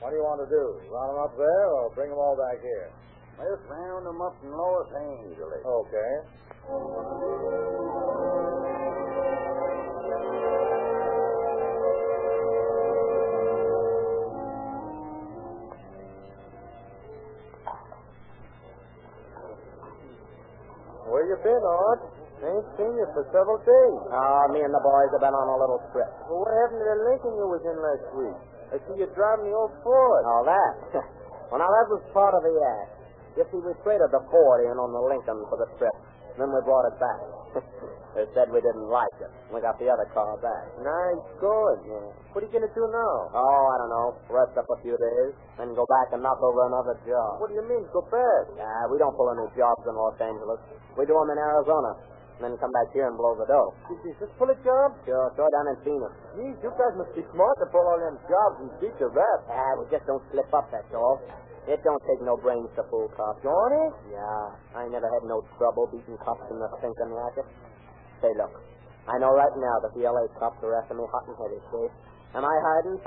What 0.00 0.10
do 0.10 0.16
you 0.16 0.22
want 0.22 0.44
to 0.44 0.48
do? 0.52 0.76
Round 0.92 1.16
them 1.16 1.20
up 1.24 1.34
there 1.36 1.66
or 1.72 1.90
bring 1.96 2.10
them 2.10 2.18
all 2.20 2.36
back 2.36 2.60
here? 2.60 2.92
Let's 3.40 3.60
round 3.68 4.06
them 4.06 4.20
up 4.20 4.36
in 4.44 4.52
Los 4.52 4.88
Angeles. 4.92 5.64
Okay. 5.64 6.12
Where 21.08 21.24
you 21.24 21.36
been, 21.40 21.62
Art? 21.64 22.00
Ain't 22.44 22.68
seen 22.76 22.92
you 23.00 23.08
for 23.16 23.24
several 23.32 23.56
days. 23.64 24.00
Oh, 24.12 24.44
me 24.52 24.60
and 24.60 24.72
the 24.72 24.82
boys 24.84 25.08
have 25.16 25.24
been 25.24 25.32
on 25.32 25.48
a 25.48 25.56
little 25.56 25.80
trip. 25.88 26.12
Well, 26.28 26.44
what 26.44 26.52
happened 26.52 26.84
to 26.84 26.88
the 26.88 26.98
Lincoln 27.08 27.32
you 27.32 27.48
was 27.48 27.64
in 27.64 27.76
last 27.80 28.06
week? 28.12 28.55
I 28.72 28.76
see 28.82 28.96
you 28.98 29.06
driving 29.14 29.50
the 29.50 29.54
old 29.54 29.74
Ford. 29.86 30.22
All 30.26 30.44
that? 30.46 30.74
well, 31.50 31.60
now 31.62 31.70
that 31.70 31.86
was 31.90 32.02
part 32.10 32.34
of 32.34 32.42
the 32.42 32.54
act. 32.82 32.92
You 33.36 33.44
see, 33.52 33.60
we 33.60 33.72
traded 33.84 34.10
the 34.10 34.24
Ford 34.32 34.64
in 34.64 34.76
on 34.80 34.90
the 34.90 35.02
Lincoln 35.02 35.44
for 35.52 35.60
the 35.60 35.68
trip. 35.76 35.94
Then 36.36 36.52
we 36.52 36.60
brought 36.68 36.84
it 36.88 36.96
back. 37.00 37.20
they 38.16 38.28
said 38.36 38.52
we 38.52 38.60
didn't 38.60 38.88
like 38.92 39.12
it. 39.24 39.32
We 39.48 39.60
got 39.64 39.80
the 39.80 39.88
other 39.88 40.04
car 40.12 40.36
back. 40.40 40.68
Nice 40.84 41.24
going. 41.40 41.80
Yeah. 41.88 42.12
What 42.36 42.44
are 42.44 42.48
you 42.48 42.52
going 42.52 42.68
to 42.68 42.74
do 42.76 42.84
now? 42.92 43.14
Oh, 43.32 43.62
I 43.72 43.76
don't 43.80 43.92
know. 43.92 44.08
Rest 44.28 44.52
up 44.60 44.68
a 44.68 44.76
few 44.84 44.92
days, 45.00 45.32
then 45.56 45.72
go 45.72 45.88
back 45.88 46.12
and 46.12 46.20
knock 46.20 46.36
over 46.44 46.68
another 46.68 47.00
job. 47.08 47.40
What 47.40 47.48
do 47.48 47.56
you 47.56 47.64
mean, 47.64 47.88
go 47.88 48.04
back? 48.04 48.52
Nah, 48.60 48.92
we 48.92 49.00
don't 49.00 49.16
pull 49.16 49.32
any 49.32 49.48
jobs 49.56 49.80
in 49.88 49.96
Los 49.96 50.16
Angeles. 50.20 50.60
We 51.00 51.08
do 51.08 51.16
them 51.16 51.32
in 51.32 51.40
Arizona. 51.40 51.96
Then 52.36 52.52
come 52.60 52.68
back 52.68 52.92
here 52.92 53.08
and 53.08 53.16
blow 53.16 53.32
the 53.32 53.48
dough. 53.48 53.72
Did 53.88 53.96
you 54.04 54.12
just 54.20 54.32
pull 54.36 54.52
a 54.52 54.58
job? 54.60 54.92
Sure, 55.08 55.32
sure 55.32 55.48
down 55.48 55.72
in 55.72 55.76
Phoenix. 55.80 56.12
Geez, 56.36 56.56
you 56.60 56.68
guys 56.76 56.92
must 57.00 57.16
be 57.16 57.24
smart 57.32 57.56
to 57.64 57.66
pull 57.72 57.80
all 57.80 57.96
them 57.96 58.20
jobs 58.28 58.56
and 58.60 58.68
beat 58.76 58.92
the 59.00 59.08
rap. 59.08 59.40
Ah, 59.48 59.72
we 59.80 59.88
just 59.88 60.04
don't 60.04 60.20
slip 60.28 60.52
up, 60.52 60.68
that's 60.68 60.92
all. 60.92 61.16
It 61.64 61.80
don't 61.82 62.02
take 62.04 62.20
no 62.22 62.36
brains 62.36 62.68
to 62.76 62.84
fool 62.92 63.08
cops. 63.16 63.40
Don't? 63.40 63.92
Yeah, 64.12 64.76
I 64.76 64.86
never 64.92 65.08
had 65.08 65.24
no 65.24 65.42
trouble 65.56 65.88
beating 65.88 66.20
cops 66.20 66.44
in 66.52 66.60
the 66.60 66.68
thinking 66.78 67.10
racket. 67.10 67.48
Say, 68.20 68.30
look, 68.36 68.52
I 69.08 69.18
know 69.18 69.32
right 69.32 69.56
now 69.56 69.76
that 69.82 69.96
the 69.96 70.04
L.A. 70.04 70.28
cops 70.38 70.60
are 70.62 70.76
after 70.78 70.94
me 70.94 71.08
hot 71.10 71.26
and 71.26 71.34
heavy, 71.40 71.58
see? 71.72 71.88
Am 72.36 72.44
I 72.44 72.54
hiding? 72.54 72.98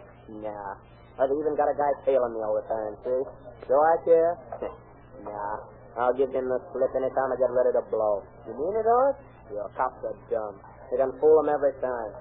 Nah. 0.42 0.76
I've 1.22 1.32
even 1.32 1.56
got 1.56 1.70
a 1.70 1.76
guy 1.78 1.92
tailing 2.04 2.34
me 2.34 2.42
all 2.42 2.58
the 2.58 2.66
time, 2.68 2.98
see? 3.06 3.22
Do 3.70 3.76
I 3.78 3.96
care? 4.04 4.32
nah. 5.24 5.79
I'll 6.00 6.16
give 6.16 6.32
them 6.32 6.48
the 6.48 6.64
slip 6.72 6.96
anytime 6.96 7.28
I 7.28 7.36
get 7.36 7.52
ready 7.52 7.76
to 7.76 7.84
blow. 7.92 8.24
You 8.48 8.56
mean 8.56 8.72
it, 8.80 8.88
Art? 8.88 9.20
Your 9.52 9.68
cops 9.76 10.00
are 10.08 10.16
dumb. 10.32 10.56
You 10.96 10.98
can 10.98 11.12
fool 11.20 11.44
them 11.44 11.52
every 11.52 11.76
time. 11.84 12.16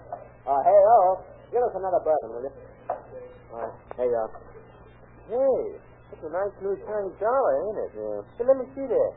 Oh, 0.50 0.60
hey, 0.66 0.80
oh, 0.98 1.22
give 1.54 1.62
us 1.62 1.70
another 1.78 2.02
bourbon, 2.02 2.28
will 2.34 2.44
you? 2.50 2.54
All 3.54 3.62
right, 3.62 3.74
here 3.94 4.10
you 4.10 4.18
are. 4.18 4.30
Hey, 5.30 5.78
that's 6.10 6.24
a 6.26 6.32
nice 6.34 6.50
new 6.58 6.74
shiny 6.88 7.12
dollar, 7.22 7.54
ain't 7.70 7.78
it? 7.86 7.90
Yeah. 7.94 8.20
Hey, 8.34 8.44
let 8.50 8.56
me 8.58 8.66
see 8.74 8.86
that. 8.90 9.12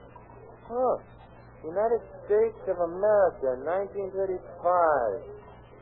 Huh. 0.70 0.96
United 1.66 2.02
States 2.28 2.62
of 2.70 2.78
America, 2.86 3.58
1935. 3.66 4.30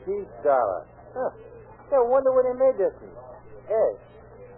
Peace 0.08 0.32
dollar. 0.42 0.88
Huh. 1.12 1.32
I 1.92 2.00
wonder 2.06 2.32
where 2.32 2.46
they 2.46 2.56
made 2.56 2.78
this 2.78 2.94
one. 3.02 3.12
Hey, 3.68 3.90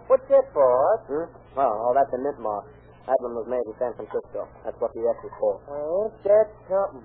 what's 0.06 0.28
that 0.28 0.44
for, 0.52 0.62
Art? 0.62 1.02
Hmm? 1.08 1.58
Oh, 1.58 1.90
oh, 1.90 1.92
that's 1.96 2.12
a 2.12 2.20
mint 2.20 2.38
mark. 2.38 2.68
One 3.06 3.34
was 3.34 3.46
made 3.50 3.62
in 3.66 3.74
San 3.78 3.92
Francisco. 3.98 4.46
That's 4.64 4.78
what 4.78 4.94
the 4.94 5.02
X 5.06 5.18
is 5.26 5.34
for. 5.38 5.58
Oh, 5.68 6.06
ain't 6.10 6.22
that 6.24 6.48
something? 6.70 7.02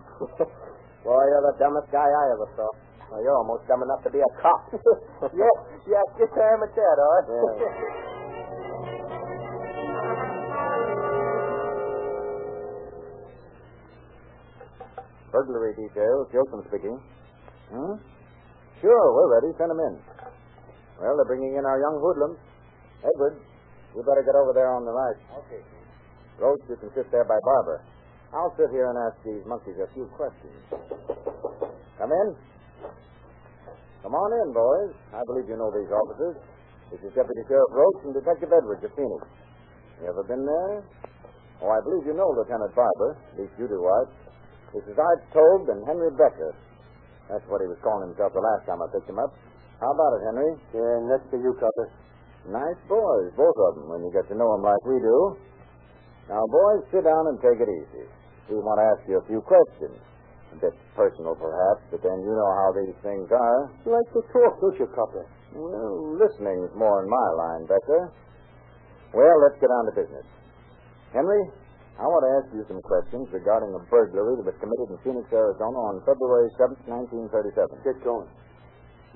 Boy, 1.04 1.24
you're 1.30 1.46
the 1.50 1.58
dumbest 1.58 1.90
guy 1.92 2.06
I 2.06 2.26
ever 2.38 2.48
saw. 2.58 2.70
Well, 3.10 3.22
you're 3.24 3.38
almost 3.38 3.66
dumb 3.68 3.82
enough 3.82 4.04
to 4.04 4.12
be 4.12 4.20
a 4.20 4.32
cop. 4.42 4.62
yes, 5.34 5.58
yes, 5.88 6.06
guess 6.20 6.34
I 6.36 6.48
am 6.54 6.62
at 6.64 6.74
that, 6.76 6.96
all 7.00 7.12
right? 7.18 7.28
Yeah. 7.32 8.06
Burglary 15.32 15.76
details, 15.76 16.28
Gilson 16.32 16.64
speaking. 16.72 16.98
Hmm? 17.70 18.00
Sure, 18.82 19.06
we're 19.14 19.32
ready. 19.38 19.52
Send 19.58 19.72
them 19.72 19.80
in. 19.82 19.96
Well, 21.02 21.14
they're 21.18 21.30
bringing 21.30 21.58
in 21.58 21.66
our 21.66 21.80
young 21.80 22.00
hoodlums. 22.00 22.40
Edward, 23.04 23.38
you 23.94 24.02
better 24.02 24.24
get 24.26 24.34
over 24.34 24.54
there 24.54 24.72
on 24.74 24.86
the 24.86 24.92
right. 24.92 25.20
Okay. 25.46 25.62
Roach, 26.38 26.62
you 26.70 26.78
can 26.78 26.94
sit 26.94 27.10
there 27.10 27.26
by 27.26 27.38
Barber. 27.42 27.82
I'll 28.34 28.54
sit 28.54 28.70
here 28.70 28.90
and 28.94 28.98
ask 29.10 29.18
these 29.26 29.42
monkeys 29.50 29.80
a 29.82 29.90
few 29.98 30.06
questions. 30.14 30.54
Come 31.98 32.12
in. 32.14 32.28
Come 34.06 34.14
on 34.14 34.30
in, 34.46 34.54
boys. 34.54 34.94
I 35.18 35.26
believe 35.26 35.50
you 35.50 35.58
know 35.58 35.74
these 35.74 35.90
officers. 35.90 36.38
This 36.94 37.02
is 37.02 37.12
Deputy 37.18 37.42
Sheriff 37.50 37.72
Roach 37.74 38.00
and 38.06 38.14
Detective 38.14 38.54
Edwards 38.54 38.86
of 38.86 38.94
Phoenix. 38.94 39.22
You 40.00 40.14
ever 40.14 40.24
been 40.30 40.46
there? 40.46 40.86
Oh, 41.66 41.74
I 41.74 41.82
believe 41.82 42.06
you 42.06 42.14
know 42.14 42.30
Lieutenant 42.38 42.70
Barber. 42.78 43.18
At 43.34 43.42
least 43.42 43.58
you 43.58 43.66
do, 43.66 43.82
Art. 43.82 44.14
This 44.78 44.86
is 44.86 44.96
Art 44.96 45.22
Tobe 45.34 45.74
and 45.74 45.82
Henry 45.90 46.14
Becker. 46.14 46.54
That's 47.34 47.44
what 47.50 47.66
he 47.66 47.68
was 47.68 47.82
calling 47.82 48.14
himself 48.14 48.32
the 48.38 48.46
last 48.46 48.70
time 48.70 48.78
I 48.78 48.88
picked 48.94 49.10
him 49.10 49.18
up. 49.18 49.34
How 49.82 49.90
about 49.90 50.12
it, 50.16 50.22
Henry? 50.30 50.52
Yeah, 50.72 50.96
next 51.10 51.28
to 51.34 51.38
you, 51.42 51.58
Copper. 51.58 51.88
Nice 52.48 52.80
boys, 52.88 53.34
both 53.36 53.58
of 53.58 53.72
them, 53.82 53.90
when 53.90 54.06
you 54.06 54.12
get 54.14 54.30
to 54.30 54.36
know 54.38 54.48
them 54.56 54.64
like 54.64 54.80
we 54.86 55.02
do. 55.02 55.18
Now, 56.28 56.44
boys, 56.48 56.84
sit 56.92 57.08
down 57.08 57.32
and 57.32 57.40
take 57.40 57.60
it 57.64 57.72
easy. 57.72 58.06
We 58.52 58.60
want 58.60 58.80
to 58.80 58.86
ask 58.92 59.02
you 59.08 59.20
a 59.20 59.26
few 59.28 59.40
questions. 59.44 59.96
A 60.56 60.58
bit 60.60 60.76
personal, 60.96 61.36
perhaps, 61.36 61.84
but 61.92 62.00
then 62.04 62.24
you 62.24 62.32
know 62.32 62.52
how 62.64 62.72
these 62.72 62.96
things 63.04 63.28
are. 63.32 63.60
You 63.84 63.92
like 63.92 64.08
to 64.16 64.24
talk, 64.32 64.60
don't 64.64 64.76
you, 64.80 64.88
Copper? 64.96 65.28
Well, 65.56 66.16
listening's 66.20 66.72
more 66.76 67.04
in 67.04 67.08
my 67.12 67.28
line, 67.36 67.64
Becker. 67.68 68.12
Well, 69.12 69.36
let's 69.44 69.60
get 69.60 69.72
on 69.72 69.92
to 69.92 69.94
business. 69.96 70.28
Henry, 71.12 71.44
I 72.00 72.06
want 72.08 72.24
to 72.28 72.32
ask 72.40 72.48
you 72.56 72.64
some 72.68 72.84
questions 72.84 73.28
regarding 73.32 73.72
a 73.76 73.82
burglary 73.88 74.36
that 74.40 74.48
was 74.48 74.58
committed 74.60 74.88
in 74.92 74.98
Phoenix, 75.04 75.26
Arizona 75.32 75.80
on 75.92 76.04
February 76.04 76.52
7th, 76.60 76.84
1937. 76.86 77.88
Get 77.88 77.98
going. 78.04 78.28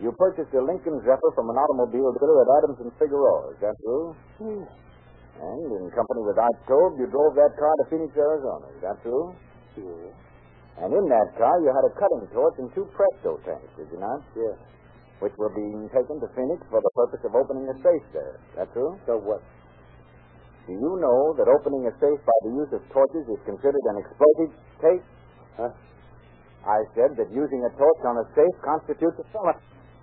You 0.02 0.10
purchased 0.18 0.50
a 0.56 0.64
Lincoln 0.64 0.98
Zephyr 1.06 1.32
from 1.36 1.52
an 1.52 1.58
automobile 1.62 2.12
dealer 2.18 2.42
at 2.42 2.50
Adams 2.58 2.80
and 2.82 2.92
Figueroa. 2.98 3.54
Is 3.54 3.60
that 3.62 3.76
true? 3.86 4.16
Hmm. 4.42 4.64
And 5.40 5.70
in 5.72 5.88
company 5.96 6.22
with 6.28 6.38
Ike 6.38 6.62
Tobe, 6.68 7.00
you 7.00 7.08
drove 7.08 7.34
that 7.40 7.56
car 7.56 7.74
to 7.82 7.86
Phoenix, 7.90 8.12
Arizona. 8.18 8.68
Is 8.76 8.82
that 8.84 8.98
true? 9.02 9.34
Yeah. 9.78 10.84
And 10.84 10.90
in 10.92 11.06
that 11.10 11.30
car, 11.38 11.56
you 11.62 11.70
had 11.72 11.86
a 11.86 11.94
cutting 11.96 12.26
torch 12.34 12.56
and 12.60 12.70
two 12.74 12.88
Presto 12.96 13.38
tanks, 13.46 13.70
did 13.78 13.88
you 13.92 14.00
not? 14.00 14.22
Yes. 14.36 14.58
Which 15.20 15.34
were 15.38 15.54
being 15.54 15.86
taken 15.94 16.18
to 16.18 16.28
Phoenix 16.34 16.62
for 16.74 16.82
the 16.82 16.92
purpose 16.98 17.22
of 17.26 17.38
opening 17.38 17.70
a 17.70 17.76
safe 17.80 18.06
there. 18.14 18.36
Is 18.38 18.56
that 18.58 18.70
true? 18.74 18.98
So 19.06 19.22
what? 19.22 19.42
Do 20.66 20.74
you 20.74 20.92
know 21.02 21.34
that 21.38 21.50
opening 21.50 21.86
a 21.90 21.94
safe 21.98 22.22
by 22.22 22.38
the 22.46 22.54
use 22.54 22.72
of 22.74 22.82
torches 22.94 23.26
is 23.30 23.42
considered 23.46 23.86
an 23.94 23.98
explosive 24.02 24.52
case? 24.82 25.06
Huh? 25.58 25.72
I 26.66 26.80
said 26.94 27.18
that 27.18 27.34
using 27.34 27.62
a 27.66 27.72
torch 27.74 28.02
on 28.06 28.22
a 28.22 28.26
safe 28.38 28.56
constitutes 28.62 29.18
a 29.18 29.26
felony 29.34 29.58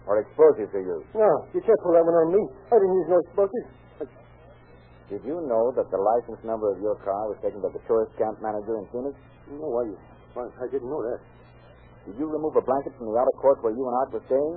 or 0.07 0.19
explosive 0.19 0.71
to 0.75 0.81
use. 0.83 1.07
No, 1.15 1.31
you 1.55 1.63
can't 1.63 1.79
pull 1.87 1.95
that 1.95 2.03
one 2.03 2.19
on 2.19 2.35
me. 2.35 2.43
I 2.71 2.79
didn't 2.79 2.97
use 2.99 3.09
no 3.11 3.19
explosives. 3.23 3.71
Did 5.09 5.25
you 5.25 5.41
know 5.49 5.73
that 5.73 5.89
the 5.89 5.97
license 5.97 6.45
number 6.45 6.69
of 6.69 6.85
your 6.85 7.01
car 7.01 7.33
was 7.33 7.41
taken 7.41 7.65
by 7.65 7.73
the 7.73 7.81
tourist 7.89 8.13
camp 8.21 8.37
manager 8.45 8.77
in 8.77 8.85
Phoenix? 8.93 9.17
No? 9.49 9.73
Why, 9.73 10.45
I 10.45 10.69
didn't 10.69 10.89
know 10.89 11.01
that. 11.01 11.21
Did 12.05 12.21
you 12.21 12.29
remove 12.29 12.53
a 12.57 12.65
blanket 12.65 12.93
from 13.01 13.09
the 13.09 13.17
outer 13.17 13.37
court 13.41 13.65
where 13.65 13.73
you 13.73 13.85
and 13.89 13.97
Art 13.97 14.13
were 14.13 14.25
staying? 14.29 14.57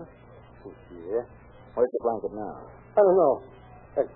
Yeah. 1.07 1.23
Where's 1.75 1.87
the 1.87 2.01
blanket 2.03 2.35
now? 2.35 2.67
I 2.67 2.99
don't 2.99 3.15
know. 3.15 3.33
Hey, 3.95 4.07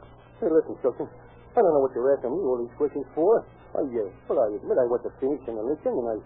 hey 0.44 0.50
listen, 0.51 0.75
Chilton. 0.84 1.08
I 1.56 1.63
don't 1.63 1.72
know 1.72 1.84
what 1.88 1.96
you're 1.96 2.12
asking 2.12 2.36
me 2.36 2.44
all 2.44 2.60
these 2.60 2.75
questions 2.75 3.08
for. 3.15 3.48
I, 3.72 3.84
uh, 3.84 4.08
well, 4.27 4.39
I 4.44 4.60
admit 4.60 4.75
I 4.75 4.88
went 4.92 5.04
to 5.08 5.12
Phoenix 5.24 5.39
and 5.48 5.56
Lincoln, 5.56 5.96
and 5.96 6.08
I, 6.12 6.18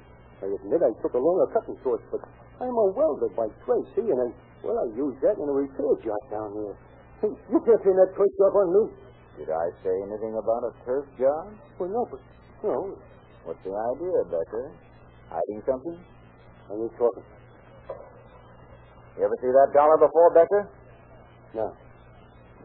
I 0.42 0.48
admit 0.58 0.82
I 0.82 0.94
took 1.06 1.14
along 1.14 1.38
a 1.46 1.48
cutting 1.54 1.78
torch, 1.86 2.02
but 2.10 2.26
I'm 2.58 2.74
a 2.74 2.88
welder 2.98 3.30
by 3.38 3.46
trade, 3.66 3.86
see, 3.94 4.10
and 4.10 4.18
I, 4.18 4.28
well, 4.66 4.78
I 4.78 4.90
used 4.94 5.22
that 5.22 5.38
in 5.38 5.46
a 5.46 5.54
repair 5.54 5.94
job 6.02 6.22
down 6.34 6.50
here. 6.58 6.76
Hey, 7.22 7.32
you 7.34 7.58
can't 7.62 7.82
pin 7.86 7.94
that 7.94 8.14
torch 8.18 8.34
job 8.38 8.54
on 8.58 8.70
me. 8.74 8.84
Did 9.40 9.48
I 9.56 9.72
say 9.80 9.96
anything 10.04 10.36
about 10.36 10.68
a 10.68 10.76
turf 10.84 11.08
job? 11.16 11.56
Well, 11.80 11.88
no, 11.88 12.04
but, 12.12 12.20
no. 12.60 12.76
What's 13.48 13.64
the 13.64 13.72
idea, 13.72 14.20
Becker? 14.28 14.68
Hiding 15.32 15.64
something? 15.64 15.96
Are 16.68 16.76
you 16.76 16.92
talking. 17.00 17.24
You 19.16 19.24
ever 19.24 19.38
see 19.40 19.48
that 19.48 19.72
dollar 19.72 19.96
before, 19.96 20.36
Becker? 20.36 20.68
No. 21.56 21.72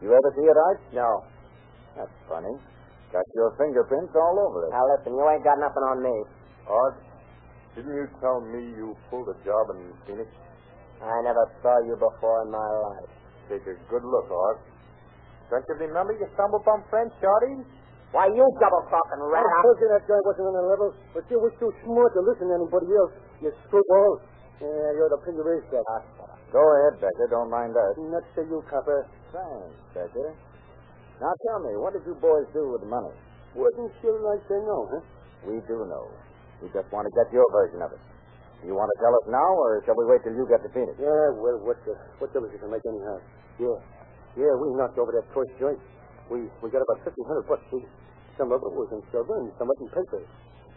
You 0.03 0.11
ever 0.11 0.29
see 0.35 0.43
it, 0.43 0.57
Ike? 0.75 0.83
No. 0.99 1.23
That's 1.95 2.11
funny. 2.27 2.51
Got 3.15 3.23
your 3.39 3.55
fingerprints 3.55 4.11
all 4.11 4.35
over 4.43 4.67
it. 4.67 4.75
Now, 4.75 4.83
listen, 4.99 5.15
you 5.15 5.23
ain't 5.31 5.47
got 5.47 5.55
nothing 5.55 5.83
on 5.87 6.03
me. 6.03 6.15
Art, 6.67 6.99
didn't 7.71 7.95
you 7.95 8.07
tell 8.19 8.43
me 8.43 8.75
you 8.75 8.91
pulled 9.09 9.31
a 9.31 9.37
job 9.47 9.71
in 9.79 9.95
Phoenix? 10.03 10.27
I 10.99 11.23
never 11.23 11.47
saw 11.63 11.79
you 11.87 11.95
before 11.95 12.43
in 12.43 12.51
my 12.51 12.67
life. 12.91 13.11
Take 13.47 13.63
a 13.63 13.79
good 13.87 14.03
look, 14.03 14.27
Art. 14.27 14.59
Don't 15.51 15.65
you 15.69 15.75
remember 15.87 16.13
you 16.17 16.25
stumbled 16.33 16.65
on 16.65 16.81
French, 16.89 17.13
Shorty? 17.21 17.61
Why, 18.13 18.31
you 18.31 18.45
double-talking 18.61 19.19
I 19.21 19.27
rat. 19.27 19.61
told 19.65 19.77
you 19.81 19.87
that 19.91 20.03
guy 20.07 20.19
wasn't 20.23 20.47
on 20.47 20.55
the 20.55 20.65
level, 20.71 20.89
but 21.11 21.23
you 21.27 21.37
were 21.37 21.51
too 21.59 21.69
smart 21.83 22.15
to 22.15 22.21
listen 22.23 22.47
to 22.47 22.55
anybody 22.55 22.87
else. 22.95 23.13
You 23.43 23.51
screwball. 23.67 24.23
Yeah, 24.63 24.95
you're 24.95 25.11
the 25.11 25.19
pig 25.27 25.35
race 25.35 25.67
guy. 25.67 25.83
Go 26.55 26.63
ahead, 26.63 27.03
Becker. 27.03 27.27
Don't 27.27 27.51
mind 27.51 27.75
us. 27.75 27.93
Nuts 27.99 28.29
to 28.39 28.47
you, 28.47 28.63
copper. 28.71 29.03
Thanks, 29.35 29.75
Becker. 29.91 30.31
Now 31.19 31.33
tell 31.47 31.59
me, 31.67 31.75
what 31.75 31.91
did 31.91 32.07
you 32.07 32.15
boys 32.15 32.47
do 32.55 32.71
with 32.71 32.87
the 32.87 32.91
money? 32.91 33.11
Wouldn't 33.55 33.91
you 33.99 34.13
like 34.23 34.43
to 34.47 34.55
know, 34.63 34.81
huh? 34.95 35.03
We 35.47 35.59
do 35.67 35.83
know. 35.87 36.07
We 36.63 36.71
just 36.71 36.87
want 36.95 37.07
to 37.07 37.13
get 37.19 37.27
your 37.35 37.43
version 37.51 37.83
of 37.83 37.91
it. 37.91 37.99
Do 38.63 38.71
You 38.71 38.75
want 38.79 38.87
to 38.95 38.97
tell 39.03 39.11
us 39.11 39.25
now, 39.27 39.51
or 39.59 39.83
shall 39.83 39.95
we 39.99 40.07
wait 40.07 40.23
till 40.23 40.33
you 40.35 40.47
get 40.47 40.63
to 40.63 40.71
Phoenix? 40.71 40.95
Yeah, 40.95 41.35
well, 41.35 41.59
what 41.67 41.75
the, 41.83 41.93
what 42.23 42.31
difference 42.31 42.55
does 42.55 42.63
it 42.63 42.71
make 42.71 42.83
anyhow? 42.87 43.19
Yeah. 43.59 43.77
Yeah, 44.35 44.51
we 44.59 44.67
knocked 44.75 44.99
over 44.99 45.15
that 45.15 45.27
torch 45.31 45.51
joint. 45.59 45.79
We 46.27 46.47
we 46.59 46.67
got 46.67 46.83
about 46.83 46.99
fifteen 47.07 47.23
hundred 47.27 47.47
bucks, 47.47 47.63
see? 47.71 47.83
Some 48.35 48.51
of 48.51 48.59
it 48.59 48.73
was 48.75 48.91
in 48.91 48.99
silver 49.15 49.35
and 49.39 49.47
some 49.55 49.71
of 49.71 49.75
it 49.79 49.87
in 49.87 49.89
paper. 49.95 50.21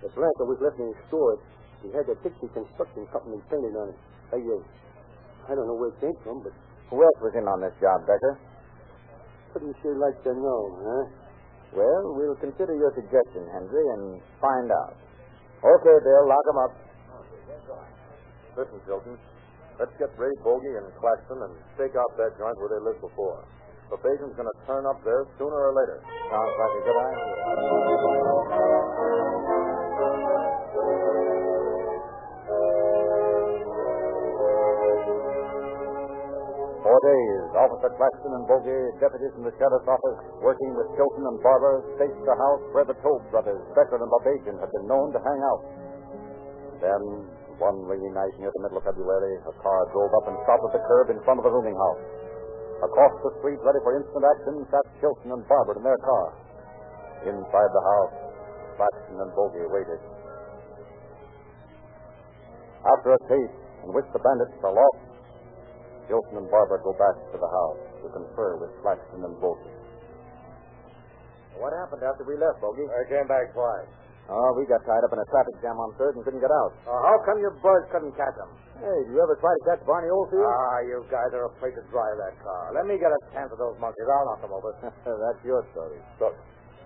The 0.03 0.09
blanket 0.15 0.47
was 0.47 0.59
left 0.63 0.79
in 0.79 0.87
his 0.95 1.01
store. 1.11 1.35
He 1.83 1.91
had 1.91 2.07
that 2.07 2.23
Dixie 2.23 2.47
Construction 2.55 3.03
Company 3.11 3.43
painted 3.51 3.75
on 3.75 3.91
it. 3.91 3.99
I, 4.31 4.39
uh, 4.39 4.63
I 5.51 5.59
don't 5.59 5.67
know 5.67 5.75
where 5.75 5.91
it 5.91 5.99
came 5.99 6.15
from, 6.23 6.43
but 6.47 6.55
Who 6.91 7.03
else 7.03 7.19
was 7.19 7.35
in 7.35 7.47
on 7.51 7.59
this 7.63 7.75
job, 7.83 8.07
Becker? 8.07 8.39
wouldn't 9.55 9.75
you 9.83 9.93
like 9.99 10.19
to 10.23 10.33
know, 10.39 10.61
huh? 10.79 11.05
Well, 11.75 12.15
we'll 12.15 12.39
consider 12.39 12.75
your 12.79 12.93
suggestion, 12.95 13.43
Henry, 13.51 13.85
and 13.99 14.23
find 14.41 14.71
out. 14.71 14.95
Okay, 15.59 15.97
Bill, 16.05 16.25
lock 16.31 16.45
him 16.47 16.59
up. 16.63 16.73
Listen, 18.57 18.79
Chilton. 18.87 19.19
Let's 19.79 19.95
get 19.95 20.11
Ray 20.19 20.35
Bogey 20.43 20.75
and 20.75 20.91
Claxton 20.99 21.39
and 21.39 21.55
stake 21.79 21.95
out 21.95 22.11
that 22.19 22.35
joint 22.35 22.59
where 22.59 22.67
they 22.67 22.83
lived 22.83 22.99
before. 22.99 23.47
The 23.95 23.99
Bajan's 24.03 24.35
going 24.35 24.51
to 24.51 24.59
turn 24.67 24.83
up 24.91 24.99
there 25.07 25.23
sooner 25.39 25.55
or 25.55 25.71
later. 25.71 26.03
Sounds 26.03 26.55
like 26.59 26.75
a 26.75 26.83
good 26.83 26.99
idea. 26.99 27.31
For 36.83 36.99
days, 36.99 37.43
Officer 37.55 37.95
Claxton 37.95 38.35
and 38.35 38.45
Bogey, 38.51 38.83
deputies 38.99 39.31
from 39.39 39.47
the 39.47 39.55
sheriff's 39.63 39.87
office, 39.87 40.21
working 40.43 40.75
with 40.75 40.91
Chilton 40.99 41.23
and 41.23 41.39
Barber, 41.39 41.87
staked 41.95 42.19
the 42.27 42.35
house 42.35 42.67
where 42.75 42.83
the 42.83 42.99
Tobe 42.99 43.23
brothers, 43.31 43.63
Becker 43.79 44.03
and 44.03 44.11
Babajian, 44.11 44.59
had 44.59 44.75
been 44.75 44.91
known 44.91 45.15
to 45.15 45.23
hang 45.23 45.39
out. 45.39 45.63
Then, 46.83 47.03
one 47.59 47.85
rainy 47.87 48.11
night 48.15 48.35
near 48.39 48.51
the 48.55 48.63
middle 48.63 48.79
of 48.79 48.87
February, 48.87 49.35
a 49.43 49.55
car 49.63 49.81
drove 49.91 50.13
up 50.15 50.27
and 50.31 50.37
stopped 50.47 50.65
at 50.71 50.73
the 50.79 50.83
curb 50.87 51.11
in 51.11 51.19
front 51.27 51.43
of 51.43 51.45
the 51.45 51.53
rooming 51.53 51.75
house. 51.75 52.03
Across 52.79 53.15
the 53.27 53.33
street, 53.43 53.59
ready 53.67 53.83
for 53.83 53.99
instant 53.99 54.23
action, 54.23 54.55
sat 54.71 54.87
Chilton 55.03 55.35
and 55.35 55.43
Barber 55.51 55.75
in 55.79 55.83
their 55.83 55.99
car. 55.99 56.27
Inside 57.27 57.71
the 57.75 57.85
house, 57.85 58.15
Claxton 58.79 59.19
and 59.19 59.31
Bogey 59.35 59.67
waited. 59.67 59.99
After 62.87 63.19
a 63.19 63.21
chase 63.27 63.57
in 63.83 63.91
which 63.91 64.07
the 64.15 64.23
bandits 64.23 64.55
fell 64.63 64.79
off, 64.79 64.99
Chilton 66.07 66.39
and 66.39 66.49
Barber 66.49 66.79
go 66.87 66.95
back 66.95 67.19
to 67.35 67.39
the 67.43 67.51
house 67.51 67.83
to 68.01 68.07
confer 68.15 68.63
with 68.63 68.71
Claxton 68.87 69.27
and 69.27 69.35
Bogey. 69.43 69.75
What 71.59 71.75
happened 71.75 72.07
after 72.07 72.23
we 72.23 72.39
left, 72.39 72.63
Bogey? 72.63 72.87
I 72.87 73.03
came 73.11 73.27
back 73.27 73.51
twice. 73.51 73.91
Oh, 74.29 74.53
we 74.61 74.69
got 74.69 74.85
tied 74.85 75.01
up 75.09 75.13
in 75.17 75.21
a 75.25 75.29
traffic 75.33 75.57
jam 75.65 75.81
on 75.81 75.97
Third 75.97 76.13
and 76.13 76.21
couldn't 76.21 76.45
get 76.45 76.53
out. 76.53 76.77
Uh, 76.85 76.93
how 77.01 77.17
come 77.25 77.41
your 77.41 77.57
birds 77.65 77.89
couldn't 77.89 78.13
catch 78.13 78.37
them? 78.37 78.53
Hey, 78.77 78.99
did 79.09 79.17
you 79.17 79.19
ever 79.25 79.41
try 79.41 79.49
to 79.57 79.63
catch 79.65 79.81
Barney 79.89 80.13
Oldfield? 80.13 80.45
Ah, 80.45 80.85
you 80.85 81.01
guys 81.09 81.33
are 81.33 81.49
afraid 81.57 81.73
to 81.81 81.83
drive 81.89 82.17
that 82.21 82.37
car. 82.45 82.77
Let 82.77 82.85
me 82.85 83.01
get 83.01 83.09
a 83.09 83.21
chance 83.33 83.49
of 83.49 83.57
those 83.57 83.81
monkeys. 83.81 84.05
I'll 84.05 84.29
knock 84.29 84.45
them 84.45 84.53
over. 84.53 84.77
That's 84.85 85.41
your 85.49 85.65
story. 85.73 85.97
Look, 86.21 86.37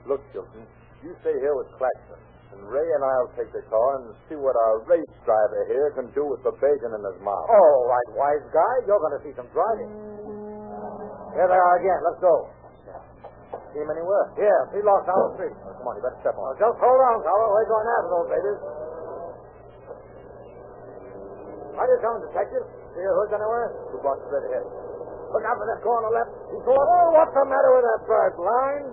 look, 0.07 0.23
Chilton. 0.31 0.63
You 1.03 1.19
stay 1.27 1.35
here 1.43 1.59
with 1.59 1.67
Claxton, 1.83 2.23
and 2.55 2.63
Ray 2.71 2.87
and 2.87 3.03
I'll 3.03 3.35
take 3.35 3.51
the 3.51 3.67
car 3.67 3.91
and 4.07 4.15
see 4.31 4.39
what 4.39 4.55
our 4.55 4.87
race 4.87 5.11
driver 5.27 5.67
here 5.67 5.91
can 5.99 6.15
do 6.15 6.23
with 6.23 6.47
the 6.47 6.55
bacon 6.63 6.95
in 6.95 7.03
his 7.03 7.19
mouth. 7.27 7.47
All 7.51 7.91
right, 7.91 8.09
wise 8.15 8.47
guy. 8.55 8.75
You're 8.87 9.03
going 9.03 9.19
to 9.19 9.23
see 9.27 9.35
some 9.35 9.51
driving. 9.51 9.91
Here 11.35 11.49
they 11.51 11.59
are 11.59 11.75
again. 11.83 12.01
Let's 12.07 12.23
go. 12.23 12.35
See 13.73 13.81
him 13.81 13.89
anywhere? 13.89 14.29
Yeah, 14.37 14.61
he 14.77 14.85
lost 14.85 15.09
down 15.09 15.17
the 15.17 15.33
street. 15.41 15.57
Oh, 15.65 15.73
come 15.73 15.89
on, 15.89 15.97
you 15.97 16.05
better 16.05 16.21
step 16.21 16.37
on. 16.37 16.45
Oh, 16.45 16.53
now, 16.53 16.61
just 16.61 16.77
hold 16.77 17.01
on, 17.01 17.17
fella. 17.25 17.47
We're 17.57 17.69
going 17.73 17.89
after 17.89 18.11
those 18.13 18.29
babies. 18.29 18.61
How 21.73 21.85
you 21.89 21.99
coming, 22.05 22.23
detective? 22.29 22.65
See 22.93 23.01
your 23.01 23.17
hoods 23.17 23.33
anywhere? 23.33 23.73
Who 23.89 23.97
brought 24.05 24.21
straight 24.29 24.45
ahead? 24.53 24.67
Look 25.33 25.45
out 25.49 25.57
for 25.57 25.65
that 25.65 25.81
the 25.81 26.13
left. 26.13 26.33
He's 26.53 26.65
going. 26.69 26.77
Oh, 26.77 27.17
what's 27.17 27.33
the 27.33 27.45
matter 27.49 27.71
with 27.73 27.85
that 27.89 28.01
bird? 28.05 28.33
Blind? 28.37 28.93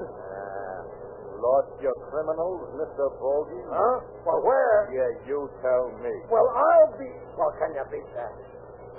Lost 1.44 1.72
your 1.84 1.96
criminals, 2.12 2.68
Mr. 2.80 3.12
Bogey? 3.20 3.60
Huh? 3.68 4.00
Well, 4.24 4.39
where? 4.48 4.92
Yeah, 4.92 5.08
you 5.28 5.52
tell 5.60 5.92
me. 6.00 6.12
Well, 6.32 6.48
I'll 6.56 6.96
be. 6.96 7.12
Well, 7.36 7.52
can 7.60 7.76
you 7.76 7.84
beat 7.92 8.08
that? 8.15 8.32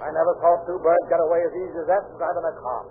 I 0.01 0.09
never 0.12 0.33
saw 0.40 0.61
two 0.64 0.81
birds 0.81 1.05
get 1.09 1.21
away 1.21 1.40
as 1.45 1.53
easy 1.53 1.79
as 1.85 1.88
that 1.88 2.05
driving 2.16 2.45
a 2.45 2.55
car. 2.61 2.83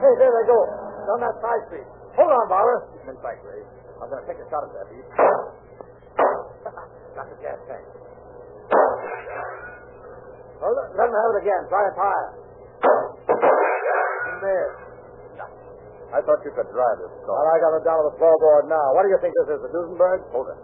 Hey, 0.00 0.12
there 0.20 0.32
they 0.32 0.46
go. 0.48 0.87
Down 1.08 1.24
that 1.24 1.40
side 1.40 1.62
street. 1.72 1.88
Hold 2.20 2.28
on, 2.28 2.44
Barber. 2.52 2.84
Keep 2.92 3.08
him 3.08 3.16
in 3.16 3.40
Ray. 3.40 3.64
I'm 3.96 4.12
going 4.12 4.20
to 4.20 4.28
take 4.28 4.36
a 4.36 4.46
shot 4.52 4.60
at 4.68 4.76
that 4.76 4.86
beast. 4.92 5.08
Got 7.16 7.26
the 7.32 7.38
gas 7.40 7.56
tank. 7.64 7.80
Well, 10.60 10.74
let 10.76 10.86
let 11.00 11.08
him 11.08 11.16
have 11.16 11.32
it 11.32 11.38
again. 11.48 11.62
Try 11.72 11.80
a 11.80 11.92
tire. 11.96 12.28
In 12.84 14.36
there. 14.44 14.70
I 16.12 16.20
thought 16.28 16.44
you 16.44 16.52
could 16.52 16.68
drive 16.76 16.96
this 17.00 17.12
car. 17.24 17.40
Well, 17.40 17.52
I 17.52 17.56
got 17.56 17.72
it 17.80 17.84
down 17.88 18.04
to 18.04 18.12
the 18.12 18.16
floorboard 18.20 18.68
now. 18.68 18.92
What 18.92 19.08
do 19.08 19.08
you 19.08 19.16
think 19.24 19.32
this 19.32 19.56
is, 19.56 19.64
the 19.64 19.72
Duesenberg? 19.72 20.28
Hold 20.36 20.52
it. 20.52 20.60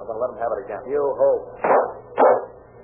I'm 0.00 0.04
going 0.04 0.16
to 0.16 0.22
let 0.22 0.36
him 0.36 0.40
have 0.44 0.52
it 0.52 0.68
again. 0.68 0.84
You 0.84 1.00
hope. 1.16 1.64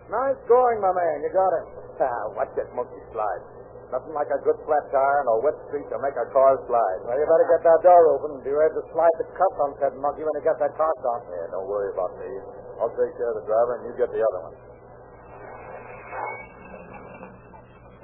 Nice 0.09 0.41
going, 0.49 0.81
my 0.81 0.93
man. 0.97 1.21
You 1.21 1.29
got 1.37 1.53
him. 1.53 1.69
Ah, 1.95 2.27
watch 2.35 2.51
that 2.59 2.67
monkey 2.75 2.99
slide. 3.15 3.54
Nothing 3.93 4.15
like 4.17 4.31
a 4.33 4.41
good 4.43 4.59
flat 4.65 4.85
tire 4.93 5.19
and 5.25 5.29
a 5.29 5.37
wet 5.45 5.57
street 5.69 5.87
to 5.93 5.99
make 6.01 6.17
a 6.17 6.27
car 6.33 6.57
slide. 6.67 7.01
Well, 7.05 7.17
you 7.19 7.27
better 7.29 7.49
get 7.57 7.63
that 7.67 7.81
door 7.85 8.03
open 8.17 8.39
and 8.39 8.43
be 8.43 8.53
ready 8.53 8.75
to 8.75 8.85
slide 8.95 9.17
the 9.21 9.27
cuffs 9.37 9.59
on 9.61 9.71
said 9.81 9.93
monkey 10.01 10.25
when 10.25 10.35
he 10.41 10.43
gets 10.43 10.59
that 10.61 10.75
car 10.75 10.91
stopped. 11.05 11.29
Yeah, 11.31 11.53
don't 11.53 11.69
worry 11.69 11.93
about 11.93 12.13
me. 12.19 12.31
I'll 12.81 12.95
take 12.95 13.13
care 13.15 13.31
of 13.31 13.37
the 13.39 13.47
driver 13.47 13.73
and 13.79 13.83
you 13.89 13.93
get 13.95 14.11
the 14.11 14.23
other 14.23 14.41
one. 14.51 14.57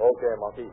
Okay, 0.01 0.33
monkey. 0.41 0.69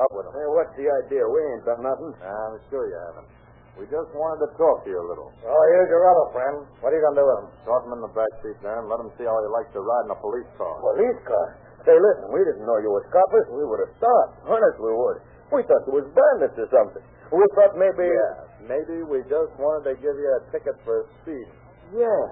Up 0.00 0.10
with 0.10 0.24
him. 0.24 0.34
Hey, 0.34 0.48
what's 0.48 0.74
the 0.74 0.88
idea? 0.88 1.22
We 1.28 1.40
ain't 1.52 1.64
done 1.68 1.82
nothing. 1.84 2.12
I'm 2.24 2.56
sure 2.72 2.88
you 2.88 2.98
haven't. 3.12 3.28
We 3.76 3.88
just 3.88 4.08
wanted 4.12 4.44
to 4.44 4.50
talk 4.60 4.84
to 4.84 4.88
you 4.88 5.00
a 5.00 5.06
little. 5.08 5.32
Oh, 5.48 5.62
here's 5.72 5.88
your 5.88 6.04
other 6.04 6.28
friend. 6.32 6.56
What 6.84 6.92
are 6.92 6.96
you 6.96 7.04
going 7.04 7.16
to 7.16 7.20
do 7.20 7.26
with 7.28 7.38
him? 7.40 7.48
Start 7.64 7.80
him 7.88 7.92
in 7.96 8.00
the 8.04 8.12
back 8.12 8.32
seat 8.44 8.56
there 8.60 8.80
and 8.80 8.88
let 8.88 9.00
him 9.00 9.08
see 9.16 9.24
how 9.24 9.32
he 9.32 9.48
likes 9.48 9.72
to 9.72 9.80
ride 9.80 10.04
in 10.08 10.12
a 10.12 10.20
police 10.20 10.48
car. 10.60 10.76
Police 10.80 11.20
car? 11.24 11.46
Say, 11.82 11.96
listen, 11.98 12.30
we 12.30 12.40
didn't 12.46 12.62
know 12.62 12.78
you 12.78 12.90
was 12.94 13.02
coppers. 13.10 13.46
We 13.50 13.66
would 13.66 13.82
have 13.82 13.94
stopped. 13.98 14.46
Honest, 14.46 14.78
we 14.78 14.94
would. 14.94 15.18
We 15.50 15.60
thought 15.66 15.82
you 15.90 15.98
was 15.98 16.06
bandits 16.14 16.54
or 16.54 16.68
something. 16.70 17.02
We 17.34 17.42
thought 17.58 17.74
maybe... 17.74 18.06
Yeah, 18.06 18.70
maybe 18.70 19.02
we 19.02 19.20
just 19.26 19.50
wanted 19.58 19.90
to 19.90 19.94
give 19.98 20.14
you 20.14 20.30
a 20.30 20.40
ticket 20.54 20.78
for 20.86 21.10
speed. 21.22 21.48
Yeah. 21.90 22.22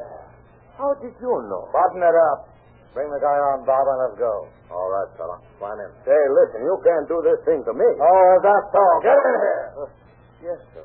How 0.79 0.95
did 1.03 1.13
you 1.19 1.33
know? 1.51 1.67
Button 1.75 2.01
it 2.01 2.17
up. 2.33 2.49
Bring 2.95 3.11
the 3.11 3.23
guy 3.23 3.39
on, 3.55 3.63
Bob, 3.67 3.87
and 3.87 3.99
let's 4.03 4.19
go. 4.19 4.51
All 4.71 4.89
right, 4.91 5.11
fella. 5.19 5.39
Climb 5.59 5.79
in. 5.79 5.91
Say, 6.07 6.21
listen, 6.31 6.63
you 6.63 6.75
can't 6.83 7.07
do 7.07 7.19
this 7.23 7.39
thing 7.47 7.63
to 7.67 7.73
me. 7.75 7.87
Oh, 7.99 8.31
that's 8.43 8.71
all. 8.75 8.97
Get 9.03 9.19
in 9.19 9.37
here. 9.39 9.69
Yes, 10.41 10.57
sir. 10.73 10.81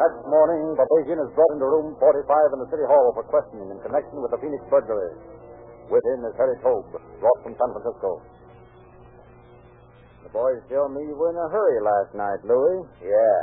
Next 0.00 0.24
morning, 0.32 0.72
Babajian 0.80 1.20
is 1.20 1.28
brought 1.36 1.52
into 1.52 1.68
room 1.68 1.92
45 2.00 2.56
in 2.56 2.58
the 2.64 2.68
City 2.72 2.88
Hall 2.88 3.12
for 3.12 3.20
questioning 3.28 3.68
in 3.68 3.76
connection 3.84 4.24
with 4.24 4.32
the 4.32 4.40
Phoenix 4.40 4.64
burglary. 4.72 5.12
With 5.92 6.00
him 6.08 6.24
is 6.24 6.32
Harry 6.40 6.56
Tobe, 6.64 6.88
brought 7.20 7.40
from 7.44 7.52
San 7.52 7.68
Francisco. 7.76 8.24
The 10.24 10.32
boys 10.32 10.64
tell 10.72 10.88
me 10.88 11.04
you 11.04 11.12
were 11.12 11.28
in 11.28 11.36
a 11.36 11.52
hurry 11.52 11.84
last 11.84 12.16
night, 12.16 12.40
Louis. 12.48 12.88
Yeah. 13.04 13.40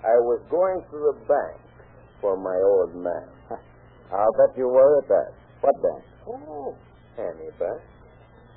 I 0.00 0.16
was 0.24 0.40
going 0.48 0.80
to 0.80 0.96
the 1.12 1.14
bank 1.28 1.60
for 2.24 2.40
my 2.40 2.56
old 2.56 2.96
man. 2.96 3.28
I'll 4.16 4.32
bet 4.40 4.56
you 4.56 4.72
were 4.72 5.04
at 5.04 5.08
that. 5.12 5.30
What 5.60 5.76
bank? 5.84 6.02
Oh, 6.24 6.72
any 7.20 7.52
bank. 7.60 7.80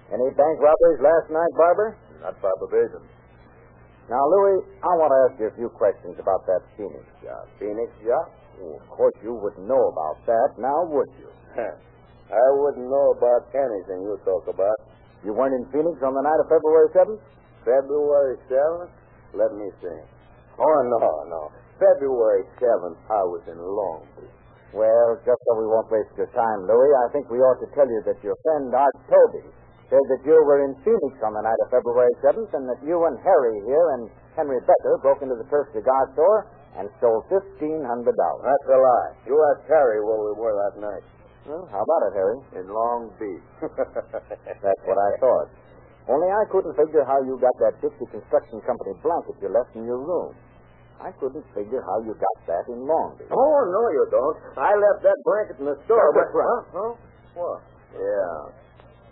Any 0.08 0.30
bank 0.40 0.56
robberies 0.64 1.04
last 1.04 1.28
night, 1.36 1.52
Barber? 1.60 2.00
Not 2.24 2.40
by 2.40 2.54
Babajian. 2.64 3.19
Now, 4.10 4.26
Louis, 4.26 4.66
I 4.82 4.92
want 4.98 5.14
to 5.14 5.20
ask 5.30 5.34
you 5.38 5.48
a 5.54 5.56
few 5.56 5.70
questions 5.70 6.18
about 6.18 6.42
that 6.50 6.66
Phoenix 6.74 7.06
job. 7.22 7.46
Phoenix 7.62 7.94
job? 8.02 8.26
Oh, 8.58 8.82
of 8.82 8.88
course, 8.90 9.14
you 9.22 9.38
wouldn't 9.38 9.70
know 9.70 9.94
about 9.94 10.18
that, 10.26 10.58
now 10.58 10.90
would 10.90 11.14
you? 11.22 11.30
I 11.62 12.48
wouldn't 12.58 12.90
know 12.90 13.14
about 13.14 13.54
anything 13.54 14.02
you 14.02 14.18
talk 14.26 14.50
about. 14.50 14.78
You 15.22 15.38
weren't 15.38 15.54
in 15.54 15.70
Phoenix 15.70 16.02
on 16.02 16.18
the 16.18 16.26
night 16.26 16.42
of 16.42 16.50
February 16.50 16.90
7th? 16.90 17.22
February 17.62 18.38
7th? 18.50 18.90
Let 19.38 19.54
me 19.54 19.70
think. 19.78 20.02
Oh, 20.58 20.80
no, 20.90 21.30
no. 21.30 21.42
February 21.78 22.50
7th, 22.58 22.98
I 23.14 23.22
was 23.30 23.46
in 23.46 23.62
Long 23.62 24.10
Beach. 24.18 24.40
Well, 24.74 25.22
just 25.22 25.38
so 25.38 25.52
we 25.54 25.70
won't 25.70 25.90
waste 25.94 26.18
your 26.18 26.34
time, 26.34 26.66
Louis, 26.66 26.92
I 27.06 27.14
think 27.14 27.30
we 27.30 27.38
ought 27.46 27.62
to 27.62 27.70
tell 27.78 27.86
you 27.86 28.02
that 28.10 28.18
your 28.26 28.38
friend 28.42 28.74
Art 28.74 28.98
Toby 29.06 29.46
said 29.90 30.06
that 30.14 30.22
you 30.22 30.38
were 30.38 30.62
in 30.70 30.78
Phoenix 30.86 31.14
on 31.26 31.34
the 31.34 31.42
night 31.42 31.58
of 31.66 31.74
February 31.74 32.14
7th 32.22 32.54
and 32.54 32.70
that 32.70 32.80
you 32.86 32.98
and 33.10 33.18
Harry 33.26 33.58
here 33.66 33.88
and 33.98 34.10
Henry 34.38 34.62
Becker 34.62 35.02
broke 35.02 35.26
into 35.26 35.36
the 35.36 35.50
Turf 35.50 35.66
Cigar 35.74 36.14
store 36.14 36.46
and 36.78 36.86
stole 37.02 37.26
$1,500. 37.28 37.58
That's 37.60 38.68
a 38.70 38.78
lie. 38.78 39.12
You 39.26 39.36
asked 39.52 39.66
Harry 39.66 40.00
where 40.06 40.22
we 40.30 40.34
were 40.38 40.54
that 40.54 40.78
night. 40.78 41.06
Well, 41.50 41.66
how 41.74 41.82
about 41.82 42.02
it, 42.06 42.14
Harry? 42.14 42.40
In 42.62 42.66
Long 42.70 43.10
Beach. 43.18 43.42
That's 44.62 44.84
what 44.86 45.00
I 45.02 45.10
thought. 45.18 45.50
Only 46.06 46.30
I 46.30 46.46
couldn't 46.54 46.78
figure 46.78 47.02
how 47.06 47.22
you 47.26 47.42
got 47.42 47.54
that 47.58 47.82
Dixie 47.82 48.06
Construction 48.14 48.62
Company 48.70 48.94
blanket 49.02 49.42
you 49.42 49.50
left 49.50 49.74
in 49.74 49.86
your 49.90 49.98
room. 49.98 50.38
I 51.02 51.10
couldn't 51.18 51.46
figure 51.56 51.82
how 51.82 51.98
you 52.06 52.14
got 52.14 52.38
that 52.46 52.70
in 52.70 52.86
Long 52.86 53.18
Beach. 53.18 53.32
Oh, 53.34 53.60
no, 53.66 53.82
you 53.90 54.06
don't. 54.14 54.38
I 54.62 54.78
left 54.78 55.02
that 55.02 55.18
blanket 55.26 55.58
in 55.64 55.66
the 55.66 55.78
store. 55.90 56.14
That's 56.14 56.30
but... 56.30 56.38
right. 56.38 56.64
Huh? 56.70 56.78
Huh? 56.78 56.94
What? 57.34 57.60
Yeah. 57.98 58.59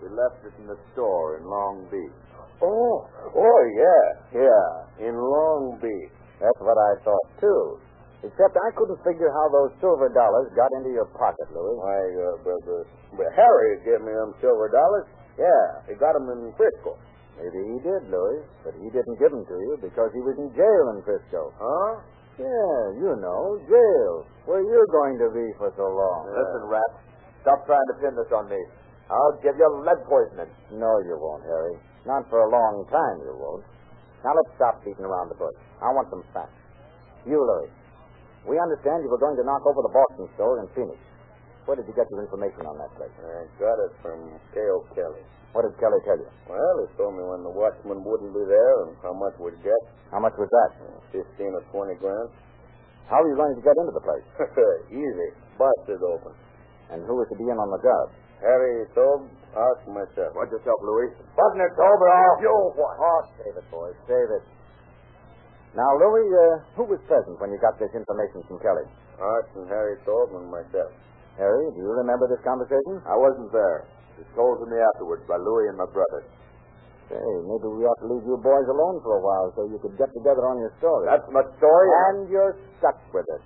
We 0.02 0.10
left 0.14 0.46
it 0.46 0.54
in 0.62 0.68
the 0.70 0.78
store 0.94 1.42
in 1.42 1.44
Long 1.46 1.90
Beach. 1.90 2.14
Oh, 2.62 3.06
oh, 3.34 3.62
yeah, 3.78 4.06
yeah, 4.46 5.10
in 5.10 5.14
Long 5.14 5.78
Beach. 5.82 6.14
That's 6.42 6.62
what 6.62 6.78
I 6.78 6.92
thought, 7.02 7.30
too. 7.42 7.82
Except 8.26 8.54
I 8.58 8.70
couldn't 8.74 8.98
figure 9.06 9.30
how 9.30 9.46
those 9.54 9.74
silver 9.78 10.10
dollars 10.10 10.50
got 10.58 10.70
into 10.82 10.90
your 10.90 11.06
pocket, 11.14 11.46
Louis. 11.54 11.78
Why, 11.78 12.02
uh, 12.18 12.38
but, 12.42 12.64
uh, 12.66 12.82
but 13.14 13.30
Harry 13.38 13.78
gave 13.86 14.02
me 14.02 14.10
them 14.10 14.34
silver 14.42 14.70
dollars. 14.74 15.06
Yeah, 15.38 15.86
he 15.86 15.94
got 16.02 16.18
them 16.18 16.26
in 16.34 16.50
Frisco. 16.58 16.98
Maybe 17.38 17.62
he 17.62 17.78
did, 17.86 18.10
Louis, 18.10 18.42
but 18.66 18.74
he 18.82 18.90
didn't 18.90 19.22
give 19.22 19.30
them 19.30 19.46
to 19.46 19.58
you 19.70 19.78
because 19.78 20.10
he 20.18 20.22
was 20.26 20.34
in 20.42 20.50
jail 20.58 20.86
in 20.98 21.06
Frisco. 21.06 21.54
Huh? 21.62 22.02
Yeah, 22.42 22.78
you 22.98 23.14
know, 23.22 23.62
jail, 23.70 24.26
where 24.50 24.66
you're 24.66 24.90
going 24.90 25.22
to 25.22 25.30
be 25.34 25.46
for 25.62 25.70
so 25.78 25.86
long. 25.86 26.30
Listen, 26.34 26.66
Rat, 26.70 26.92
stop 27.46 27.66
trying 27.70 27.86
to 27.94 27.96
pin 28.02 28.14
this 28.18 28.30
on 28.34 28.50
me. 28.50 28.62
I'll 29.08 29.38
give 29.40 29.56
you 29.56 29.68
lead 29.88 30.04
poisoning. 30.04 30.52
No, 30.76 30.92
you 31.08 31.16
won't, 31.16 31.44
Harry. 31.48 31.80
Not 32.06 32.28
for 32.28 32.44
a 32.44 32.50
long 32.52 32.84
time, 32.92 33.18
you 33.24 33.36
won't. 33.36 33.64
Now 34.24 34.36
let's 34.36 34.52
stop 34.60 34.84
beating 34.84 35.06
around 35.06 35.32
the 35.32 35.40
bush. 35.40 35.56
I 35.80 35.92
want 35.96 36.12
some 36.12 36.24
facts. 36.36 36.56
You, 37.24 37.40
Louis, 37.40 37.72
we 38.48 38.60
understand 38.60 39.04
you 39.04 39.12
were 39.12 39.20
going 39.22 39.36
to 39.40 39.46
knock 39.48 39.64
over 39.68 39.80
the 39.84 39.92
Boston 39.92 40.28
store 40.36 40.60
in 40.64 40.68
Phoenix. 40.76 41.00
Where 41.68 41.76
did 41.76 41.84
you 41.88 41.96
get 41.96 42.08
your 42.12 42.24
information 42.24 42.64
on 42.64 42.80
that 42.80 42.92
place? 42.96 43.12
I 43.20 43.44
got 43.60 43.76
it 43.84 43.92
from 44.00 44.32
K.O. 44.56 44.88
Kelly. 44.96 45.20
What 45.52 45.68
did 45.68 45.76
Kelly 45.80 46.00
tell 46.08 46.16
you? 46.16 46.32
Well, 46.48 46.76
he 46.80 46.88
told 46.96 47.16
me 47.20 47.24
when 47.28 47.44
the 47.44 47.52
watchman 47.52 48.04
wouldn't 48.08 48.32
be 48.32 48.44
there 48.48 48.76
and 48.88 48.96
how 49.04 49.12
much 49.12 49.36
we'd 49.40 49.60
get. 49.64 49.82
How 50.12 50.20
much 50.24 50.36
was 50.40 50.48
that? 50.48 50.72
Uh, 50.80 50.96
fifteen 51.12 51.52
or 51.52 51.64
twenty 51.72 51.96
grand. 52.00 52.32
How 53.12 53.20
are 53.20 53.28
you 53.28 53.36
going 53.36 53.56
to 53.56 53.64
get 53.64 53.76
into 53.76 53.92
the 53.96 54.04
place? 54.04 54.28
Easy. 54.92 55.30
Busted 55.60 56.00
open. 56.04 56.32
And 56.92 57.04
who 57.04 57.16
was 57.20 57.28
to 57.32 57.38
be 57.40 57.48
in 57.48 57.56
on 57.60 57.68
the 57.72 57.80
job? 57.84 58.06
Harry 58.42 58.86
Tobe, 58.94 59.26
ask 59.58 59.82
myself. 59.90 60.34
Watch 60.38 60.54
yourself, 60.54 60.78
Louis. 60.86 61.10
Button 61.34 61.62
it, 61.62 61.74
Tobe, 61.74 62.02
or 62.06 62.12
I'll... 62.14 62.38
You 62.38 62.54
what? 62.78 62.94
Oh, 63.02 63.22
save 63.42 63.58
it, 63.58 63.68
boys. 63.74 63.98
Save 64.06 64.30
it. 64.30 64.46
Now, 65.74 65.90
Louis, 65.98 66.26
uh, 66.30 66.56
who 66.78 66.86
was 66.86 67.02
present 67.10 67.38
when 67.42 67.50
you 67.50 67.60
got 67.62 67.78
this 67.82 67.94
information 67.94 68.46
from 68.46 68.62
Kelly? 68.62 68.86
Art 69.18 69.50
and 69.58 69.66
Harry 69.70 69.98
Tobe 70.06 70.38
and 70.38 70.50
myself. 70.50 70.94
Harry, 71.38 71.70
do 71.74 71.78
you 71.82 71.90
remember 71.90 72.30
this 72.30 72.42
conversation? 72.46 73.02
I 73.06 73.18
wasn't 73.18 73.50
there. 73.54 73.86
It 74.18 74.26
was 74.26 74.30
told 74.34 74.58
to 74.62 74.66
me 74.70 74.78
afterwards 74.78 75.22
by 75.30 75.38
Louis 75.38 75.70
and 75.70 75.78
my 75.78 75.90
brother. 75.90 76.26
Say, 77.10 77.18
maybe 77.18 77.70
we 77.72 77.86
ought 77.86 78.02
to 78.04 78.10
leave 78.10 78.26
you 78.26 78.36
boys 78.42 78.68
alone 78.68 79.00
for 79.06 79.18
a 79.18 79.24
while 79.24 79.54
so 79.56 79.70
you 79.70 79.80
could 79.80 79.96
get 79.96 80.10
together 80.18 80.44
on 80.50 80.60
your 80.60 80.74
story. 80.82 81.08
That's 81.08 81.30
my 81.32 81.46
story. 81.58 81.88
And 82.10 82.28
you're 82.28 82.58
stuck 82.82 82.98
with 83.14 83.26
it. 83.38 83.42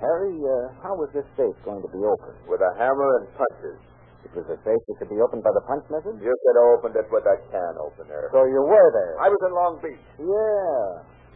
Harry, 0.00 0.32
uh, 0.32 0.72
how 0.80 0.96
was 0.96 1.12
this 1.12 1.28
safe 1.36 1.56
going 1.60 1.84
to 1.84 1.90
be 1.92 2.00
opened? 2.00 2.40
With 2.48 2.64
a 2.64 2.72
hammer 2.80 3.20
and 3.20 3.28
punches. 3.36 3.76
It 4.24 4.32
was 4.36 4.48
a 4.48 4.58
safe 4.64 4.80
that 4.88 4.96
could 5.00 5.12
be 5.12 5.20
opened 5.20 5.44
by 5.44 5.52
the 5.52 5.64
punch 5.68 5.84
method? 5.92 6.16
You 6.20 6.32
could 6.32 6.56
have 6.56 6.68
opened 6.76 6.96
it 6.96 7.08
with 7.12 7.24
a 7.24 7.36
can 7.52 7.74
opener. 7.80 8.32
So 8.32 8.44
you 8.48 8.64
were 8.64 8.88
there? 8.92 9.14
I 9.20 9.28
was 9.28 9.40
in 9.44 9.52
Long 9.52 9.74
Beach. 9.80 10.06
Yeah, 10.20 10.80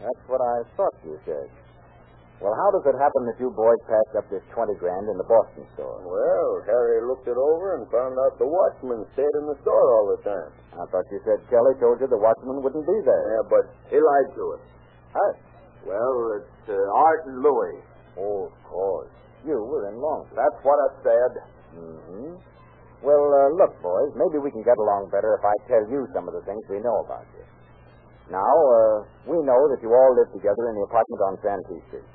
that's 0.05 0.23
what 0.29 0.41
I 0.41 0.65
thought 0.77 0.93
you 1.05 1.17
said. 1.25 1.49
Well, 2.43 2.51
how 2.51 2.69
does 2.75 2.83
it 2.89 2.97
happen 2.99 3.23
that 3.31 3.39
you 3.39 3.47
boys 3.53 3.79
passed 3.87 4.13
up 4.19 4.27
this 4.27 4.43
20 4.51 4.75
grand 4.75 5.07
in 5.07 5.15
the 5.15 5.23
Boston 5.29 5.63
store? 5.77 6.03
Well, 6.03 6.51
Harry 6.67 6.99
looked 7.07 7.25
it 7.31 7.37
over 7.39 7.79
and 7.79 7.87
found 7.87 8.17
out 8.19 8.35
the 8.37 8.49
watchman 8.49 9.07
stayed 9.15 9.35
in 9.39 9.45
the 9.47 9.57
store 9.63 9.87
all 9.95 10.07
the 10.13 10.21
time. 10.25 10.51
I 10.75 10.83
thought 10.91 11.07
you 11.15 11.21
said 11.23 11.39
Kelly 11.47 11.79
told 11.79 12.03
you 12.03 12.11
the 12.11 12.19
watchman 12.19 12.59
wouldn't 12.59 12.83
be 12.85 12.99
there. 13.07 13.25
Yeah, 13.39 13.45
but 13.47 13.65
he 13.87 13.97
lied 13.97 14.29
to 14.35 14.43
us. 14.59 14.63
Huh? 15.15 15.31
Well, 15.87 16.15
it's 16.43 16.65
uh, 16.69 16.75
Art 16.75 17.23
and 17.31 17.39
Louis. 17.39 17.79
Oh, 18.17 18.47
of 18.47 18.55
course. 18.63 19.11
You 19.45 19.61
were 19.61 19.91
in 19.91 20.01
Long 20.01 20.25
That's 20.33 20.59
what 20.65 20.79
I 20.79 20.89
said. 21.05 21.31
Mm-hmm. 21.77 22.33
Well, 23.05 23.25
uh, 23.29 23.49
look, 23.59 23.77
boys, 23.83 24.11
maybe 24.17 24.41
we 24.41 24.49
can 24.49 24.65
get 24.65 24.79
along 24.79 25.13
better 25.13 25.37
if 25.37 25.43
I 25.45 25.53
tell 25.69 25.85
you 25.85 26.07
some 26.15 26.25
of 26.25 26.33
the 26.33 26.41
things 26.47 26.65
we 26.65 26.81
know 26.81 27.05
about 27.05 27.27
you. 27.37 27.45
Now, 28.33 28.41
uh, 28.41 29.05
we 29.29 29.37
know 29.45 29.61
that 29.69 29.83
you 29.85 29.93
all 29.93 30.11
live 30.17 30.33
together 30.33 30.73
in 30.73 30.81
the 30.81 30.85
apartment 30.89 31.21
on 31.21 31.33
Santee 31.45 31.81
Street. 31.93 32.09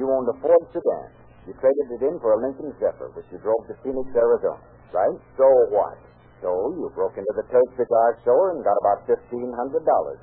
You 0.00 0.08
owned 0.08 0.30
a 0.32 0.36
Ford 0.40 0.64
sedan. 0.72 1.12
You 1.44 1.52
traded 1.60 2.00
it 2.00 2.02
in 2.04 2.16
for 2.24 2.32
a 2.32 2.40
Lincoln 2.40 2.72
Zephyr, 2.80 3.12
which 3.12 3.28
you 3.28 3.36
drove 3.44 3.60
to 3.68 3.76
Phoenix, 3.84 4.08
Arizona, 4.16 4.62
right? 4.92 5.18
So 5.36 5.44
what? 5.68 6.00
So 6.40 6.48
you 6.78 6.88
broke 6.94 7.18
into 7.18 7.34
the 7.36 7.44
Turk 7.50 7.68
Cigar 7.76 8.16
store 8.22 8.56
and 8.56 8.64
got 8.64 8.78
about 8.80 9.04
$1,500 9.04 9.28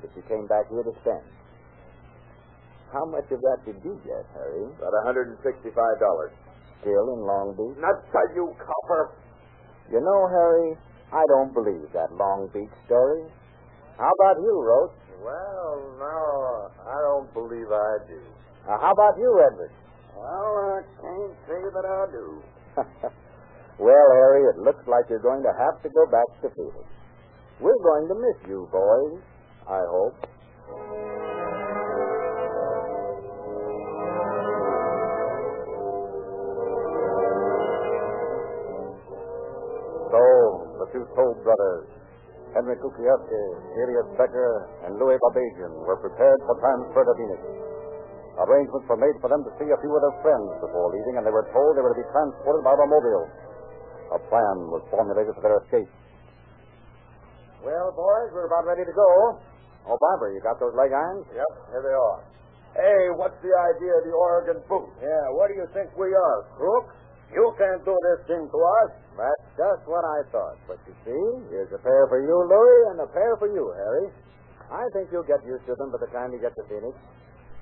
that 0.02 0.10
you 0.16 0.22
came 0.26 0.48
back 0.50 0.66
here 0.72 0.82
to 0.82 0.94
spend. 1.04 1.22
How 2.96 3.04
much 3.04 3.28
of 3.28 3.44
that 3.44 3.60
did 3.68 3.76
you 3.84 4.00
get, 4.08 4.24
Harry? 4.32 4.64
About 4.80 4.96
$165. 5.04 5.36
Still 5.44 7.06
in 7.12 7.20
Long 7.28 7.52
Beach? 7.52 7.76
Not 7.76 8.00
to 8.08 8.20
you, 8.32 8.56
copper. 8.56 9.12
You 9.92 10.00
know, 10.00 10.20
Harry, 10.32 10.80
I 11.12 11.20
don't 11.28 11.52
believe 11.52 11.92
that 11.92 12.08
Long 12.16 12.48
Beach 12.56 12.72
story. 12.88 13.28
How 14.00 14.08
about 14.08 14.40
you, 14.40 14.54
Roach? 14.64 14.96
Well, 15.20 15.76
no, 16.00 16.72
I 16.88 16.96
don't 17.04 17.28
believe 17.36 17.68
I 17.68 18.00
do. 18.08 18.20
Now, 18.64 18.80
how 18.80 18.92
about 18.96 19.20
you, 19.20 19.28
Edward? 19.44 19.72
Well, 20.16 20.80
I 20.80 20.80
can't 20.96 20.96
can't 20.96 21.36
say 21.52 21.60
that 21.76 21.84
I 21.84 22.00
do. 22.08 22.26
well, 23.84 24.08
Harry, 24.16 24.48
it 24.48 24.58
looks 24.64 24.84
like 24.88 25.04
you're 25.12 25.20
going 25.20 25.44
to 25.44 25.52
have 25.52 25.82
to 25.84 25.92
go 25.92 26.08
back 26.08 26.28
to 26.40 26.48
Phoenix. 26.48 26.88
We're 27.60 27.76
going 27.76 28.08
to 28.08 28.16
miss 28.16 28.48
you, 28.48 28.64
boys. 28.72 29.20
I 29.68 29.84
hope. 29.84 31.45
The 41.06 41.14
two 41.14 41.30
brothers, 41.46 41.86
Henry 42.54 42.74
Kukievsky, 42.82 43.44
Elias 43.78 44.08
Becker, 44.18 44.54
and 44.86 44.98
Louis 44.98 45.18
Babajian, 45.22 45.72
were 45.86 46.00
prepared 46.02 46.40
for 46.50 46.54
transfer 46.58 47.02
to 47.06 47.14
Phoenix. 47.14 47.42
Arrangements 48.36 48.86
were 48.90 49.00
made 49.00 49.16
for 49.22 49.28
them 49.32 49.40
to 49.48 49.52
see 49.56 49.68
a 49.70 49.78
few 49.80 49.92
of 49.92 50.02
their 50.02 50.16
friends 50.20 50.50
before 50.60 50.92
leaving, 50.92 51.16
and 51.20 51.24
they 51.24 51.32
were 51.32 51.46
told 51.54 51.76
they 51.76 51.84
were 51.84 51.94
to 51.94 52.00
be 52.00 52.08
transported 52.12 52.62
by 52.64 52.74
automobile. 52.74 53.26
A 54.12 54.20
plan 54.28 54.56
was 54.70 54.84
formulated 54.92 55.32
for 55.34 55.42
their 55.42 55.56
escape. 55.64 55.90
Well, 57.64 57.90
boys, 57.96 58.28
we're 58.36 58.46
about 58.46 58.68
ready 58.68 58.84
to 58.84 58.94
go. 58.94 59.08
Oh, 59.88 59.96
Barber, 59.98 60.34
you 60.34 60.40
got 60.42 60.60
those 60.60 60.74
leg 60.76 60.92
irons? 60.92 61.26
Yep, 61.32 61.52
here 61.72 61.82
they 61.82 61.96
are. 61.96 62.18
Hey, 62.76 63.02
what's 63.16 63.38
the 63.40 63.50
idea 63.50 63.92
of 63.98 64.04
the 64.04 64.14
Oregon 64.14 64.60
boot? 64.68 64.86
Yeah, 65.00 65.24
what 65.32 65.48
do 65.48 65.56
you 65.56 65.66
think 65.72 65.88
we 65.96 66.12
are, 66.12 66.38
crooks? 66.60 66.92
You 67.34 67.46
can't 67.58 67.82
do 67.82 67.94
this 67.94 68.20
thing 68.30 68.44
to 68.46 68.58
us. 68.84 68.90
That's 69.18 69.46
just 69.58 69.82
what 69.88 70.04
I 70.04 70.18
thought. 70.30 70.58
But 70.68 70.78
you 70.86 70.94
see, 71.02 71.24
here's 71.50 71.72
a 71.74 71.80
pair 71.82 72.06
for 72.06 72.22
you, 72.22 72.36
Louie, 72.36 72.82
and 72.94 73.00
a 73.02 73.08
pair 73.10 73.34
for 73.40 73.50
you, 73.50 73.64
Harry. 73.74 74.08
I 74.70 74.84
think 74.94 75.10
you'll 75.10 75.26
get 75.26 75.42
used 75.46 75.66
to 75.66 75.74
them 75.78 75.90
by 75.90 75.98
the 76.02 76.10
time 76.10 76.30
you 76.34 76.38
get 76.38 76.54
to 76.54 76.64
Phoenix. 76.70 76.94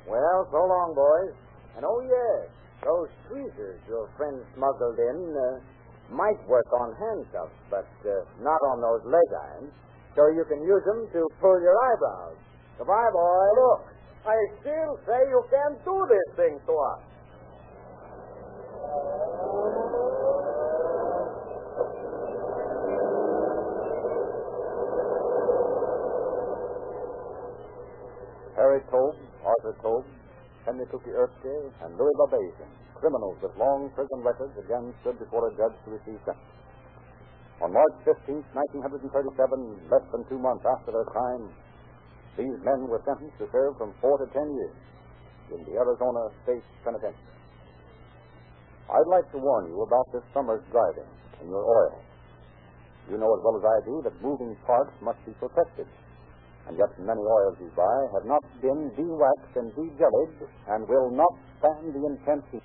Well, 0.08 0.48
so 0.52 0.60
long, 0.68 0.92
boys. 0.92 1.32
And 1.76 1.84
oh, 1.84 2.00
yes, 2.04 2.52
those 2.84 3.08
tweezers 3.28 3.80
your 3.88 4.08
friend 4.16 4.40
smuggled 4.54 5.00
in 5.00 5.18
uh, 5.32 5.46
might 6.12 6.38
work 6.46 6.68
on 6.80 6.92
handcuffs, 7.00 7.56
but 7.72 7.88
uh, 8.04 8.12
not 8.44 8.60
on 8.68 8.80
those 8.84 9.02
leg 9.08 9.28
irons. 9.32 9.72
So 10.14 10.28
you 10.30 10.44
can 10.46 10.62
use 10.62 10.84
them 10.84 11.08
to 11.12 11.20
pull 11.40 11.58
your 11.60 11.74
eyebrows. 11.74 12.38
Goodbye, 12.78 13.10
boys. 13.10 13.54
Look, 13.58 13.82
I 14.28 14.36
still 14.60 14.92
say 15.08 15.18
you 15.28 15.42
can't 15.50 15.78
do 15.84 15.96
this 16.08 16.28
thing 16.36 16.54
to 16.68 16.72
us. 16.94 17.02
Harry 28.54 28.80
Tobe, 28.86 29.18
Arthur 29.44 29.74
Tobe, 29.82 30.06
Henry 30.64 30.86
Cookie 30.90 31.10
Erskine, 31.10 31.68
and 31.82 31.98
Louis 31.98 32.14
Babajian, 32.22 32.70
criminals 32.94 33.36
with 33.42 33.50
long 33.58 33.90
prison 33.94 34.22
records, 34.22 34.54
again 34.56 34.94
stood 35.02 35.18
before 35.18 35.50
a 35.50 35.52
judge 35.58 35.74
to 35.84 35.90
receive 35.90 36.18
sentence. 36.24 36.54
On 37.62 37.70
March 37.70 37.94
15, 38.06 38.42
1937, 38.80 39.90
less 39.90 40.02
than 40.10 40.22
two 40.30 40.38
months 40.38 40.64
after 40.66 40.90
their 40.90 41.06
crime, 41.06 41.50
these 42.38 42.58
men 42.66 42.86
were 42.90 43.02
sentenced 43.06 43.38
to 43.38 43.46
serve 43.50 43.78
from 43.78 43.94
four 44.02 44.18
to 44.18 44.26
ten 44.34 44.46
years 44.54 44.74
in 45.54 45.60
the 45.70 45.78
Arizona 45.78 46.30
State 46.42 46.66
Penitentiary. 46.82 47.43
I'd 48.90 49.10
like 49.10 49.30
to 49.32 49.38
warn 49.38 49.68
you 49.72 49.82
about 49.82 50.06
this 50.12 50.22
summer's 50.32 50.62
driving 50.70 51.08
in 51.40 51.48
your 51.48 51.64
oil. 51.64 51.98
You 53.10 53.16
know 53.18 53.32
as 53.36 53.40
well 53.44 53.56
as 53.56 53.64
I 53.64 53.76
do 53.84 54.00
that 54.04 54.16
moving 54.22 54.56
parts 54.66 54.92
must 55.00 55.20
be 55.24 55.32
protected. 55.40 55.86
And 56.68 56.78
yet 56.78 56.88
many 56.98 57.20
oils 57.20 57.56
you 57.60 57.68
buy 57.76 57.98
have 58.16 58.24
not 58.24 58.40
been 58.60 58.88
de-waxed 58.96 59.54
and 59.56 59.68
de-jellied 59.76 60.48
and 60.68 60.88
will 60.88 61.10
not 61.12 61.32
stand 61.60 61.92
the 61.92 62.00
intense 62.00 62.44
heat. 62.52 62.64